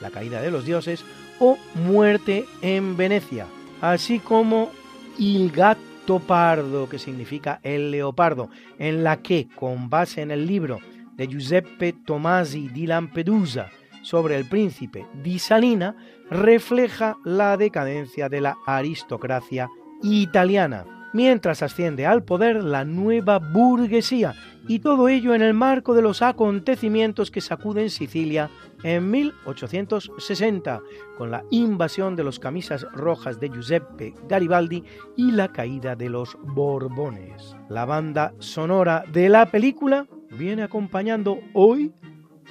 La 0.02 0.10
caída 0.10 0.42
de 0.42 0.52
los 0.52 0.66
dioses, 0.66 1.04
o 1.40 1.58
Muerte 1.76 2.46
en 2.62 2.96
Venecia, 2.96 3.48
así 3.82 4.20
como 4.20 4.72
Il 5.18 5.52
gatto 5.52 6.20
pardo, 6.20 6.88
que 6.88 7.00
significa 7.00 7.60
el 7.64 7.92
leopardo, 7.92 8.50
en 8.78 9.04
la 9.04 9.18
que, 9.18 9.48
con 9.56 9.90
base 9.90 10.22
en 10.22 10.32
el 10.32 10.48
libro 10.48 10.80
de 11.16 11.28
Giuseppe 11.28 11.94
Tomasi 11.94 12.70
di 12.70 12.88
Lampedusa 12.88 13.70
sobre 14.02 14.36
el 14.38 14.46
príncipe 14.46 15.06
di 15.14 15.40
Salina, 15.40 15.96
refleja 16.30 17.18
la 17.24 17.58
decadencia 17.58 18.30
de 18.30 18.42
la 18.42 18.58
aristocracia 18.66 19.70
italiana. 20.02 20.86
mientras 21.14 21.64
asciende 21.64 22.06
al 22.06 22.24
poder 22.24 22.64
la 22.64 22.86
nueva 22.86 23.40
burguesía, 23.40 24.36
y 24.68 24.80
todo 24.80 25.10
ello 25.10 25.34
en 25.34 25.42
el 25.42 25.54
marco 25.54 25.96
de 25.96 26.02
los 26.02 26.22
acontecimientos 26.22 27.32
que 27.32 27.42
sacuden 27.42 27.90
Sicilia 27.90 28.50
en 28.84 29.10
1860, 29.10 30.82
con 31.18 31.32
la 31.32 31.44
invasión 31.50 32.16
de 32.16 32.24
los 32.24 32.40
camisas 32.40 32.86
rojas 32.94 33.40
de 33.40 33.50
Giuseppe 33.50 34.14
Garibaldi 34.28 34.84
y 35.16 35.32
la 35.32 35.52
caída 35.52 35.96
de 35.96 36.10
los 36.10 36.38
Borbones. 36.42 37.56
La 37.68 37.86
banda 37.86 38.34
sonora 38.40 39.04
de 39.12 39.30
la 39.30 39.48
película 39.48 40.06
viene 40.32 40.64
acompañando 40.64 41.40
hoy 41.54 41.92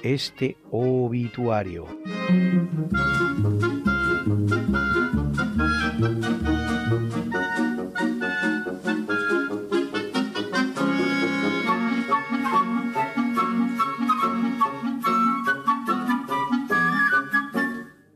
este 0.03 0.57
obituario. 0.71 1.85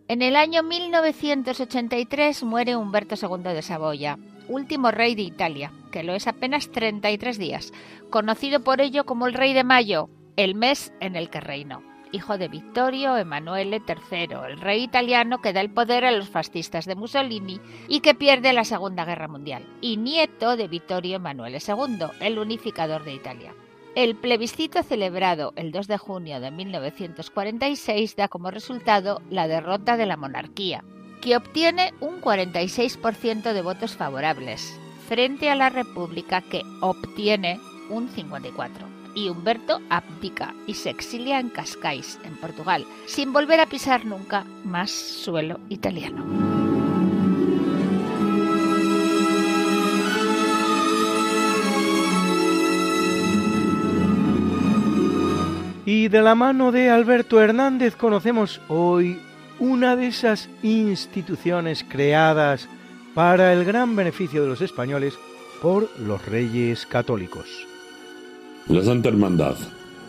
En 0.08 0.22
el 0.22 0.36
año 0.36 0.62
1983 0.62 2.44
muere 2.44 2.76
Humberto 2.76 3.16
II 3.16 3.44
de 3.44 3.62
Saboya, 3.62 4.20
último 4.48 4.92
rey 4.92 5.16
de 5.16 5.24
Italia, 5.24 5.72
que 5.92 6.04
lo 6.04 6.14
es 6.14 6.28
apenas 6.28 6.70
33 6.72 7.38
días, 7.38 7.74
conocido 8.10 8.60
por 8.60 8.80
ello 8.80 9.06
como 9.06 9.26
el 9.26 9.34
Rey 9.34 9.54
de 9.54 9.64
Mayo, 9.64 10.10
el 10.38 10.56
mes 10.56 10.94
en 11.00 11.16
el 11.16 11.30
que 11.30 11.40
reinó. 11.40 11.84
Hijo 12.12 12.38
de 12.38 12.48
Vittorio 12.48 13.18
Emanuele 13.18 13.82
III, 13.88 14.38
el 14.48 14.62
rey 14.62 14.84
italiano 14.84 15.42
que 15.42 15.52
da 15.52 15.62
el 15.62 15.72
poder 15.72 16.06
a 16.06 16.12
los 16.12 16.30
fascistas 16.30 16.86
de 16.86 16.96
Mussolini 16.96 17.60
y 17.88 18.02
que 18.02 18.14
pierde 18.14 18.54
la 18.54 18.66
Segunda 18.66 19.04
Guerra 19.04 19.28
Mundial, 19.28 19.66
y 19.82 19.98
nieto 19.98 20.56
de 20.56 20.68
Vittorio 20.68 21.16
Emanuele 21.16 21.58
II, 21.58 22.06
el 22.20 22.38
unificador 22.38 23.04
de 23.04 23.14
Italia. 23.14 23.56
El 23.96 24.16
plebiscito 24.16 24.82
celebrado 24.84 25.54
el 25.56 25.72
2 25.72 25.88
de 25.88 25.98
junio 25.98 26.40
de 26.40 26.52
1946 26.52 28.16
da 28.16 28.28
como 28.28 28.52
resultado 28.52 29.22
la 29.30 29.48
derrota 29.48 29.98
de 29.98 30.06
la 30.06 30.18
monarquía, 30.18 30.84
que 31.22 31.36
obtiene 31.36 31.94
un 32.00 32.22
46% 32.22 33.54
de 33.54 33.62
votos 33.62 33.96
favorables, 33.96 34.80
frente 35.08 35.50
a 35.50 35.56
la 35.56 35.70
República 35.70 36.42
que 36.42 36.62
obtiene 36.82 37.60
un 37.90 38.10
54%. 38.10 38.93
Y 39.16 39.30
Humberto 39.30 39.82
abdica 39.90 40.54
y 40.68 40.74
se 40.74 40.90
exilia 40.90 41.40
en 41.40 41.50
Cascais, 41.50 42.20
en 42.24 42.36
Portugal, 42.38 42.86
sin 43.06 43.32
volver 43.34 43.60
a 43.60 43.68
pisar 43.68 44.06
nunca 44.06 44.46
más 44.64 44.92
suelo 44.92 45.60
italiano. 45.70 46.24
Y 55.86 56.08
de 56.08 56.22
la 56.22 56.34
mano 56.34 56.72
de 56.72 56.90
Alberto 56.90 57.42
Hernández 57.42 57.96
conocemos 57.96 58.62
hoy 58.70 59.20
una 59.60 59.96
de 59.96 60.08
esas 60.08 60.50
instituciones 60.62 61.86
creadas 61.88 62.68
para 63.14 63.54
el 63.54 63.66
gran 63.66 63.96
beneficio 63.96 64.42
de 64.42 64.48
los 64.48 64.62
españoles 64.62 65.14
por 65.62 65.90
los 66.00 66.26
reyes 66.26 66.86
católicos. 66.86 67.73
La 68.70 68.82
Santa 68.82 69.10
Hermandad 69.10 69.58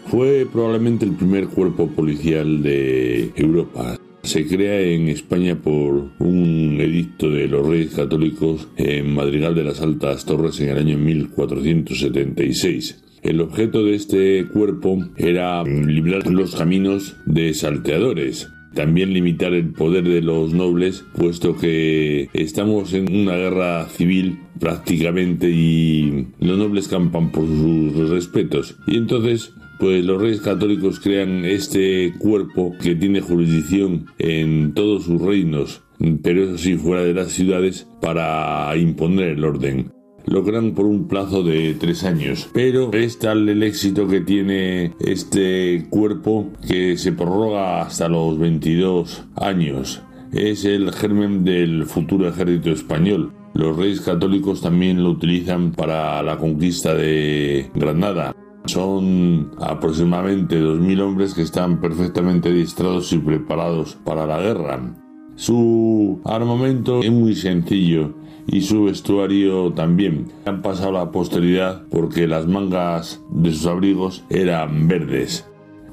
fue 0.06 0.46
probablemente 0.50 1.04
el 1.04 1.16
primer 1.16 1.48
cuerpo 1.48 1.88
policial 1.88 2.62
de 2.62 3.32
Europa. 3.34 3.98
Se 4.22 4.46
crea 4.46 4.80
en 4.80 5.08
España 5.08 5.56
por 5.56 6.10
un 6.20 6.78
edicto 6.80 7.30
de 7.30 7.48
los 7.48 7.66
Reyes 7.66 7.94
Católicos 7.94 8.68
en 8.76 9.12
Madrigal 9.12 9.56
de 9.56 9.64
las 9.64 9.80
Altas 9.80 10.24
Torres 10.24 10.60
en 10.60 10.68
el 10.68 10.78
año 10.78 10.98
1476. 10.98 13.02
El 13.22 13.40
objeto 13.40 13.84
de 13.84 13.96
este 13.96 14.46
cuerpo 14.46 15.04
era 15.16 15.64
librar 15.64 16.30
los 16.30 16.54
caminos 16.54 17.16
de 17.26 17.54
salteadores, 17.54 18.53
también 18.74 19.12
limitar 19.12 19.54
el 19.54 19.72
poder 19.72 20.04
de 20.04 20.20
los 20.20 20.52
nobles, 20.52 21.04
puesto 21.16 21.56
que 21.56 22.28
estamos 22.32 22.92
en 22.92 23.14
una 23.14 23.36
guerra 23.36 23.88
civil 23.88 24.38
prácticamente 24.60 25.50
y 25.50 26.26
los 26.40 26.58
nobles 26.58 26.88
campan 26.88 27.30
por 27.32 27.46
sus 27.46 28.08
respetos. 28.10 28.76
Y 28.86 28.96
entonces 28.96 29.52
pues 29.78 30.04
los 30.04 30.20
reyes 30.20 30.40
católicos 30.40 31.00
crean 31.00 31.44
este 31.44 32.14
cuerpo 32.18 32.74
que 32.80 32.94
tiene 32.94 33.20
jurisdicción 33.20 34.06
en 34.18 34.72
todos 34.72 35.04
sus 35.04 35.20
reinos, 35.20 35.82
pero 36.22 36.44
eso 36.44 36.58
sí 36.58 36.76
fuera 36.76 37.04
de 37.04 37.14
las 37.14 37.32
ciudades, 37.32 37.86
para 38.00 38.74
imponer 38.76 39.30
el 39.30 39.44
orden 39.44 39.93
logran 40.26 40.72
por 40.72 40.86
un 40.86 41.06
plazo 41.06 41.42
de 41.42 41.74
tres 41.74 42.04
años. 42.04 42.48
Pero 42.52 42.92
es 42.92 43.18
tal 43.18 43.48
el 43.48 43.62
éxito 43.62 44.06
que 44.06 44.20
tiene 44.20 44.92
este 44.98 45.86
cuerpo 45.90 46.50
que 46.66 46.96
se 46.96 47.12
prorroga 47.12 47.82
hasta 47.82 48.08
los 48.08 48.38
22 48.38 49.24
años. 49.36 50.02
Es 50.32 50.64
el 50.64 50.92
germen 50.92 51.44
del 51.44 51.86
futuro 51.86 52.28
ejército 52.28 52.70
español. 52.70 53.32
Los 53.54 53.76
reyes 53.76 54.00
católicos 54.00 54.60
también 54.60 55.02
lo 55.04 55.10
utilizan 55.10 55.72
para 55.72 56.22
la 56.22 56.36
conquista 56.38 56.94
de 56.94 57.70
Granada. 57.74 58.34
Son 58.64 59.52
aproximadamente 59.60 60.60
2.000 60.60 61.00
hombres 61.02 61.34
que 61.34 61.42
están 61.42 61.80
perfectamente 61.80 62.48
adiestrados 62.48 63.12
y 63.12 63.18
preparados 63.18 63.96
para 64.04 64.26
la 64.26 64.40
guerra. 64.40 64.96
Su 65.36 66.20
armamento 66.24 67.00
es 67.00 67.12
muy 67.12 67.34
sencillo 67.34 68.14
y 68.46 68.62
su 68.62 68.84
vestuario 68.84 69.72
también. 69.72 70.26
Han 70.44 70.62
pasado 70.62 70.92
la 70.92 71.10
posteridad 71.10 71.82
porque 71.90 72.26
las 72.26 72.46
mangas 72.46 73.22
de 73.30 73.52
sus 73.52 73.66
abrigos 73.66 74.24
eran 74.30 74.88
verdes. 74.88 75.46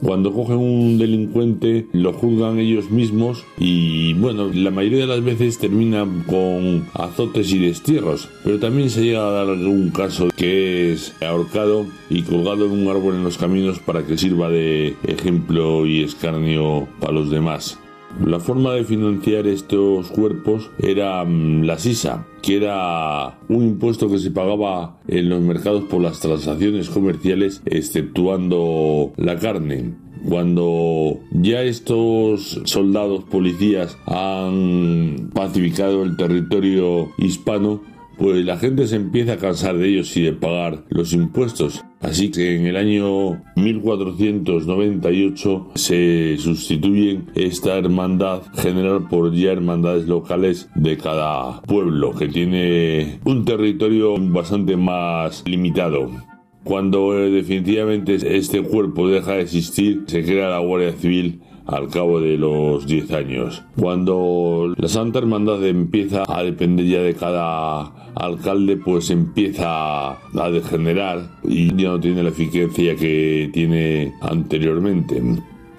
Cuando 0.04 0.34
cogen 0.34 0.58
un 0.58 0.98
delincuente 0.98 1.86
lo 1.94 2.12
juzgan 2.12 2.58
ellos 2.58 2.90
mismos 2.90 3.46
y 3.60 4.16
bueno, 4.16 4.50
la 4.52 4.72
mayoría 4.72 5.02
de 5.02 5.08
las 5.08 5.24
veces 5.24 5.60
terminan 5.60 6.24
con 6.24 6.88
azotes 6.96 7.52
y 7.54 7.60
destierros, 7.60 8.28
pero 8.44 8.60
también 8.60 8.90
se 8.90 9.04
llega 9.04 9.28
a 9.28 9.32
dar 9.32 9.50
algún 9.50 9.92
caso 9.92 10.30
que 10.36 10.92
es 10.92 11.14
ahorcado 11.22 11.86
y 12.10 12.24
colgado 12.24 12.66
en 12.66 12.72
un 12.72 12.88
árbol 12.88 13.14
en 13.14 13.24
los 13.24 13.38
caminos 13.38 13.78
para 13.78 14.04
que 14.04 14.18
sirva 14.18 14.50
de 14.50 14.96
ejemplo 15.04 15.86
y 15.86 16.02
escarnio 16.02 16.88
para 17.00 17.14
los 17.14 17.30
demás. 17.30 17.81
La 18.20 18.40
forma 18.40 18.74
de 18.74 18.84
financiar 18.84 19.48
estos 19.48 20.08
cuerpos 20.10 20.70
era 20.80 21.24
mm, 21.24 21.64
la 21.64 21.80
sisa, 21.80 22.28
que 22.42 22.58
era 22.58 23.40
un 23.48 23.64
impuesto 23.64 24.10
que 24.10 24.20
se 24.20 24.32
pagaba 24.32 25.00
en 25.08 25.30
los 25.30 25.42
mercados 25.42 25.86
por 25.86 26.02
las 26.02 26.20
transacciones 26.20 26.90
comerciales, 26.90 27.62
exceptuando 27.66 29.14
la 29.18 29.38
carne. 29.38 29.94
Cuando 30.28 31.20
ya 31.32 31.64
estos 31.64 32.62
soldados 32.66 33.24
policías 33.24 33.98
han 34.06 35.32
pacificado 35.34 36.04
el 36.04 36.16
territorio 36.16 37.10
hispano, 37.18 37.82
pues 38.18 38.46
la 38.46 38.58
gente 38.58 38.88
se 38.88 38.98
empieza 38.98 39.34
a 39.34 39.38
cansar 39.38 39.78
de 39.78 39.90
ellos 39.90 40.16
y 40.16 40.22
de 40.22 40.34
pagar 40.34 40.84
los 40.90 41.14
impuestos. 41.14 41.84
Así 42.02 42.32
que 42.32 42.56
en 42.56 42.66
el 42.66 42.78
año 42.78 43.44
1498 43.56 45.68
se 45.76 46.36
sustituyen 46.38 47.28
esta 47.36 47.78
hermandad 47.78 48.42
general 48.56 49.08
por 49.08 49.32
ya 49.34 49.52
hermandades 49.52 50.08
locales 50.08 50.68
de 50.76 50.98
cada 50.98 51.62
pueblo 51.62 52.16
que 52.16 52.28
tiene 52.28 53.20
un 53.24 53.46
territorio 53.46 54.16
bastante 54.18 54.76
más 54.78 55.44
limitado. 55.46 56.10
Cuando 56.64 57.16
eh, 57.18 57.30
definitivamente 57.30 58.18
este 58.38 58.64
cuerpo 58.64 59.08
deja 59.08 59.34
de 59.34 59.42
existir, 59.42 60.06
se 60.08 60.24
crea 60.24 60.50
la 60.50 60.58
Guardia 60.60 60.94
Civil 60.94 61.42
al 61.72 61.88
cabo 61.88 62.20
de 62.20 62.38
los 62.38 62.86
10 62.86 63.12
años. 63.12 63.64
Cuando 63.80 64.74
la 64.78 64.88
Santa 64.88 65.20
Hermandad 65.20 65.66
empieza 65.66 66.24
a 66.28 66.44
depender 66.44 66.86
ya 66.86 67.02
de 67.02 67.16
cada 67.16 68.12
alcalde, 68.16 68.78
pues 68.78 69.10
empieza 69.10 70.12
a 70.12 70.50
degenerar 70.52 71.40
y 71.44 71.76
ya 71.76 71.90
no 71.90 72.00
tiene 72.00 72.24
la 72.24 72.30
eficacia 72.30 72.96
que 72.96 73.50
tiene 73.54 74.14
anteriormente. 74.22 75.22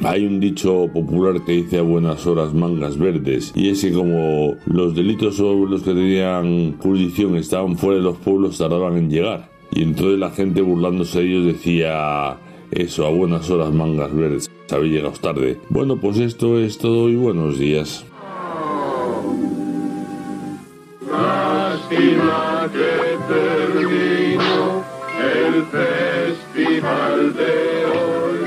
Hay 0.04 0.26
un 0.26 0.40
dicho 0.40 0.88
popular 0.92 1.44
que 1.44 1.52
dice 1.52 1.78
a 1.78 1.82
buenas 1.82 2.26
horas 2.26 2.52
mangas 2.54 2.98
verdes 2.98 3.52
y 3.54 3.68
es 3.68 3.82
que 3.82 3.92
como 3.92 4.56
los 4.66 4.96
delitos 4.96 5.36
sobre 5.36 5.70
los 5.70 5.82
que 5.82 5.92
tenían 5.92 6.76
jurisdicción 6.78 7.36
estaban 7.36 7.76
fuera 7.76 7.98
de 7.98 8.02
los 8.02 8.16
pueblos 8.16 8.58
tardaban 8.58 8.96
en 8.96 9.10
llegar 9.10 9.48
y 9.70 9.82
entonces 9.82 10.18
la 10.18 10.30
gente 10.30 10.60
burlándose 10.60 11.20
de 11.20 11.26
ellos 11.26 11.46
decía 11.46 12.36
eso 12.72 13.06
a 13.06 13.10
buenas 13.10 13.48
horas 13.48 13.72
mangas 13.72 14.12
verdes 14.12 14.51
habéis 14.70 14.92
llegado 14.92 15.12
tarde. 15.12 15.58
Bueno, 15.68 15.96
pues 15.96 16.18
esto 16.18 16.58
es 16.58 16.78
todo 16.78 17.08
y 17.08 17.16
buenos 17.16 17.58
días. 17.58 18.04
Lástima 21.10 22.70
que 22.72 23.18
terminó 23.32 24.84
el 25.20 25.64
festival 25.66 27.34
de 27.34 27.84
hoy. 27.86 28.46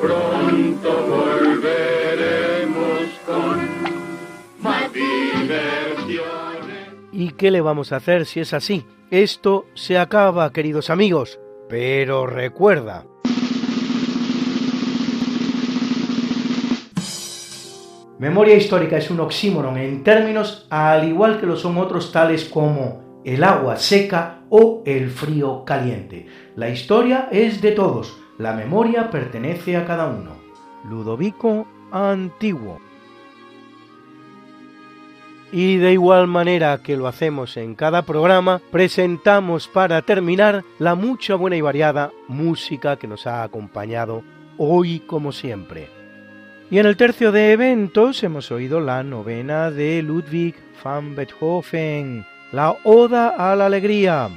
Pronto 0.00 1.06
volveremos 1.08 2.40
con 3.26 3.68
más 4.60 4.92
diversiones. 4.92 6.24
¿Y 7.12 7.32
qué 7.32 7.50
le 7.50 7.60
vamos 7.60 7.92
a 7.92 7.96
hacer 7.96 8.24
si 8.26 8.40
es 8.40 8.52
así? 8.54 8.86
Esto 9.10 9.66
se 9.74 9.98
acaba, 9.98 10.52
queridos 10.52 10.90
amigos. 10.90 11.38
Pero 11.68 12.26
recuerda, 12.26 13.06
Memoria 18.24 18.56
histórica 18.56 18.96
es 18.96 19.10
un 19.10 19.20
oxímoron 19.20 19.76
en 19.76 20.02
términos 20.02 20.66
al 20.70 21.06
igual 21.06 21.38
que 21.38 21.44
lo 21.44 21.56
son 21.56 21.76
otros 21.76 22.10
tales 22.10 22.46
como 22.46 23.20
el 23.22 23.44
agua 23.44 23.76
seca 23.76 24.44
o 24.48 24.82
el 24.86 25.10
frío 25.10 25.62
caliente. 25.66 26.26
La 26.56 26.70
historia 26.70 27.28
es 27.30 27.60
de 27.60 27.72
todos, 27.72 28.16
la 28.38 28.54
memoria 28.54 29.10
pertenece 29.10 29.76
a 29.76 29.84
cada 29.84 30.06
uno. 30.06 30.30
Ludovico 30.88 31.66
Antiguo. 31.92 32.80
Y 35.52 35.76
de 35.76 35.92
igual 35.92 36.26
manera 36.26 36.78
que 36.82 36.96
lo 36.96 37.06
hacemos 37.06 37.58
en 37.58 37.74
cada 37.74 38.06
programa, 38.06 38.62
presentamos 38.70 39.68
para 39.68 40.00
terminar 40.00 40.64
la 40.78 40.94
mucha 40.94 41.34
buena 41.34 41.56
y 41.56 41.60
variada 41.60 42.10
música 42.28 42.96
que 42.96 43.06
nos 43.06 43.26
ha 43.26 43.42
acompañado 43.42 44.22
hoy 44.56 45.00
como 45.00 45.30
siempre. 45.30 46.03
Y 46.74 46.80
en 46.80 46.86
el 46.86 46.96
tercio 46.96 47.30
de 47.30 47.52
eventos 47.52 48.24
hemos 48.24 48.50
oído 48.50 48.80
la 48.80 49.04
novena 49.04 49.70
de 49.70 50.02
Ludwig 50.02 50.56
van 50.82 51.14
Beethoven, 51.14 52.26
la 52.50 52.76
Oda 52.82 53.28
a 53.28 53.54
la 53.54 53.66
Alegría, 53.66 54.28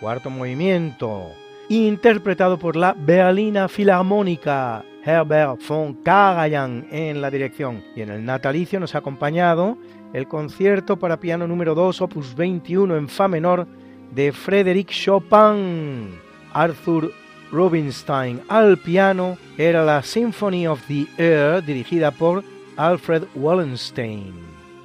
cuarto 0.00 0.30
movimiento, 0.30 1.32
interpretado 1.68 2.58
por 2.58 2.76
la 2.76 2.96
Berlina 2.96 3.68
Filarmónica, 3.68 4.82
Herbert 5.04 5.60
von 5.68 5.92
Karajan 6.02 6.86
en 6.90 7.20
la 7.20 7.30
dirección. 7.30 7.84
Y 7.94 8.00
en 8.00 8.08
el 8.08 8.24
natalicio 8.24 8.80
nos 8.80 8.94
ha 8.94 8.98
acompañado 9.00 9.76
el 10.14 10.26
concierto 10.26 10.98
para 10.98 11.20
piano 11.20 11.46
número 11.46 11.74
2, 11.74 12.00
opus 12.00 12.34
21 12.34 12.96
en 12.96 13.06
fa 13.10 13.28
menor, 13.28 13.66
de 14.14 14.32
Frédéric 14.32 14.88
Chopin. 14.88 16.18
Arthur 16.54 17.12
Rubinstein 17.52 18.40
al 18.48 18.78
piano 18.78 19.36
era 19.58 19.84
la 19.84 20.02
Symphony 20.02 20.66
of 20.66 20.80
the 20.88 21.06
Air 21.18 21.62
dirigida 21.62 22.10
por 22.10 22.42
Alfred 22.76 23.24
Wallenstein. 23.34 24.32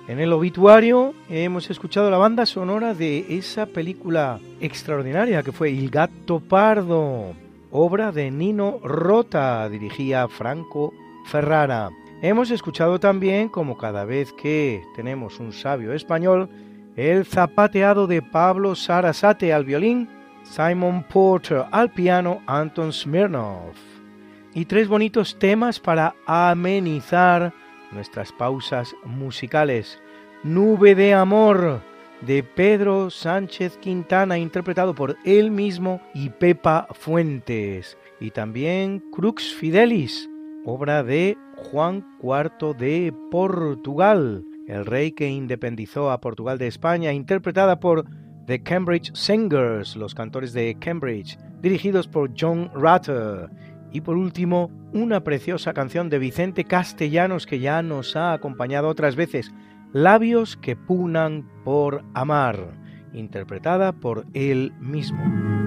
En 0.08 0.20
el 0.20 0.32
obituario 0.34 1.14
hemos 1.30 1.70
escuchado 1.70 2.12
la 2.12 2.18
banda 2.18 2.46
sonora 2.46 2.94
de 2.94 3.26
esa 3.30 3.66
película 3.66 4.40
extraordinaria 4.62 5.44
que 5.44 5.52
fue 5.52 5.72
Il 5.72 5.90
Gatto 5.90 6.40
Pardo, 6.40 7.34
obra 7.72 8.12
de 8.12 8.32
Nino 8.32 8.80
Rota, 8.84 9.68
dirigía 9.70 10.28
Franco 10.28 10.94
Ferrara. 11.26 11.90
Hemos 12.22 12.52
escuchado 12.52 13.00
también, 13.00 13.50
como 13.50 13.78
cada 13.78 14.06
vez 14.06 14.34
que 14.34 14.82
tenemos 14.96 15.40
un 15.40 15.54
sabio 15.54 15.94
español, 15.94 16.50
el 16.96 17.26
zapateado 17.26 18.08
de 18.08 18.22
Pablo 18.22 18.76
Sarasate 18.76 19.54
al 19.54 19.66
violín 19.66 20.10
Simon 20.50 21.04
Porter 21.04 21.66
al 21.72 21.92
piano, 21.92 22.42
Anton 22.48 22.92
Smirnov. 22.92 23.74
Y 24.54 24.66
tres 24.66 24.88
bonitos 24.88 25.38
temas 25.38 25.80
para 25.80 26.16
amenizar 26.26 27.54
nuestras 27.92 28.32
pausas 28.32 28.96
musicales. 29.06 30.00
Nube 30.44 30.96
de 30.96 31.14
Amor 31.14 31.82
de 32.22 32.44
Pedro 32.44 33.10
Sánchez 33.10 33.78
Quintana, 33.78 34.38
interpretado 34.38 34.96
por 34.96 35.18
él 35.24 35.52
mismo 35.52 36.02
y 36.14 36.30
Pepa 36.30 36.88
Fuentes. 36.92 37.98
Y 38.20 38.32
también 38.32 39.04
Crux 39.12 39.54
Fidelis, 39.54 40.30
obra 40.66 41.04
de 41.04 41.38
Juan 41.56 42.06
IV 42.22 42.76
de 42.76 43.14
Portugal, 43.30 44.46
el 44.68 44.86
rey 44.86 45.12
que 45.12 45.30
independizó 45.30 46.12
a 46.12 46.20
Portugal 46.20 46.58
de 46.58 46.68
España, 46.68 47.14
interpretada 47.14 47.80
por 47.80 48.06
The 48.48 48.64
Cambridge 48.64 49.14
Singers, 49.14 49.98
los 49.98 50.16
cantores 50.16 50.54
de 50.54 50.78
Cambridge, 50.80 51.38
dirigidos 51.62 52.08
por 52.08 52.32
John 52.40 52.72
Rutter. 52.74 53.50
Y 53.92 54.00
por 54.00 54.16
último, 54.16 54.72
una 54.94 55.22
preciosa 55.22 55.74
canción 55.74 56.10
de 56.10 56.18
Vicente 56.18 56.64
Castellanos 56.64 57.46
que 57.46 57.60
ya 57.60 57.82
nos 57.82 58.16
ha 58.16 58.32
acompañado 58.32 58.88
otras 58.88 59.18
veces, 59.18 59.52
Labios 59.92 60.56
que 60.56 60.78
punan 60.78 61.46
por 61.66 62.06
amar, 62.14 62.74
interpretada 63.12 63.92
por 63.92 64.26
él 64.34 64.72
mismo. 64.80 65.67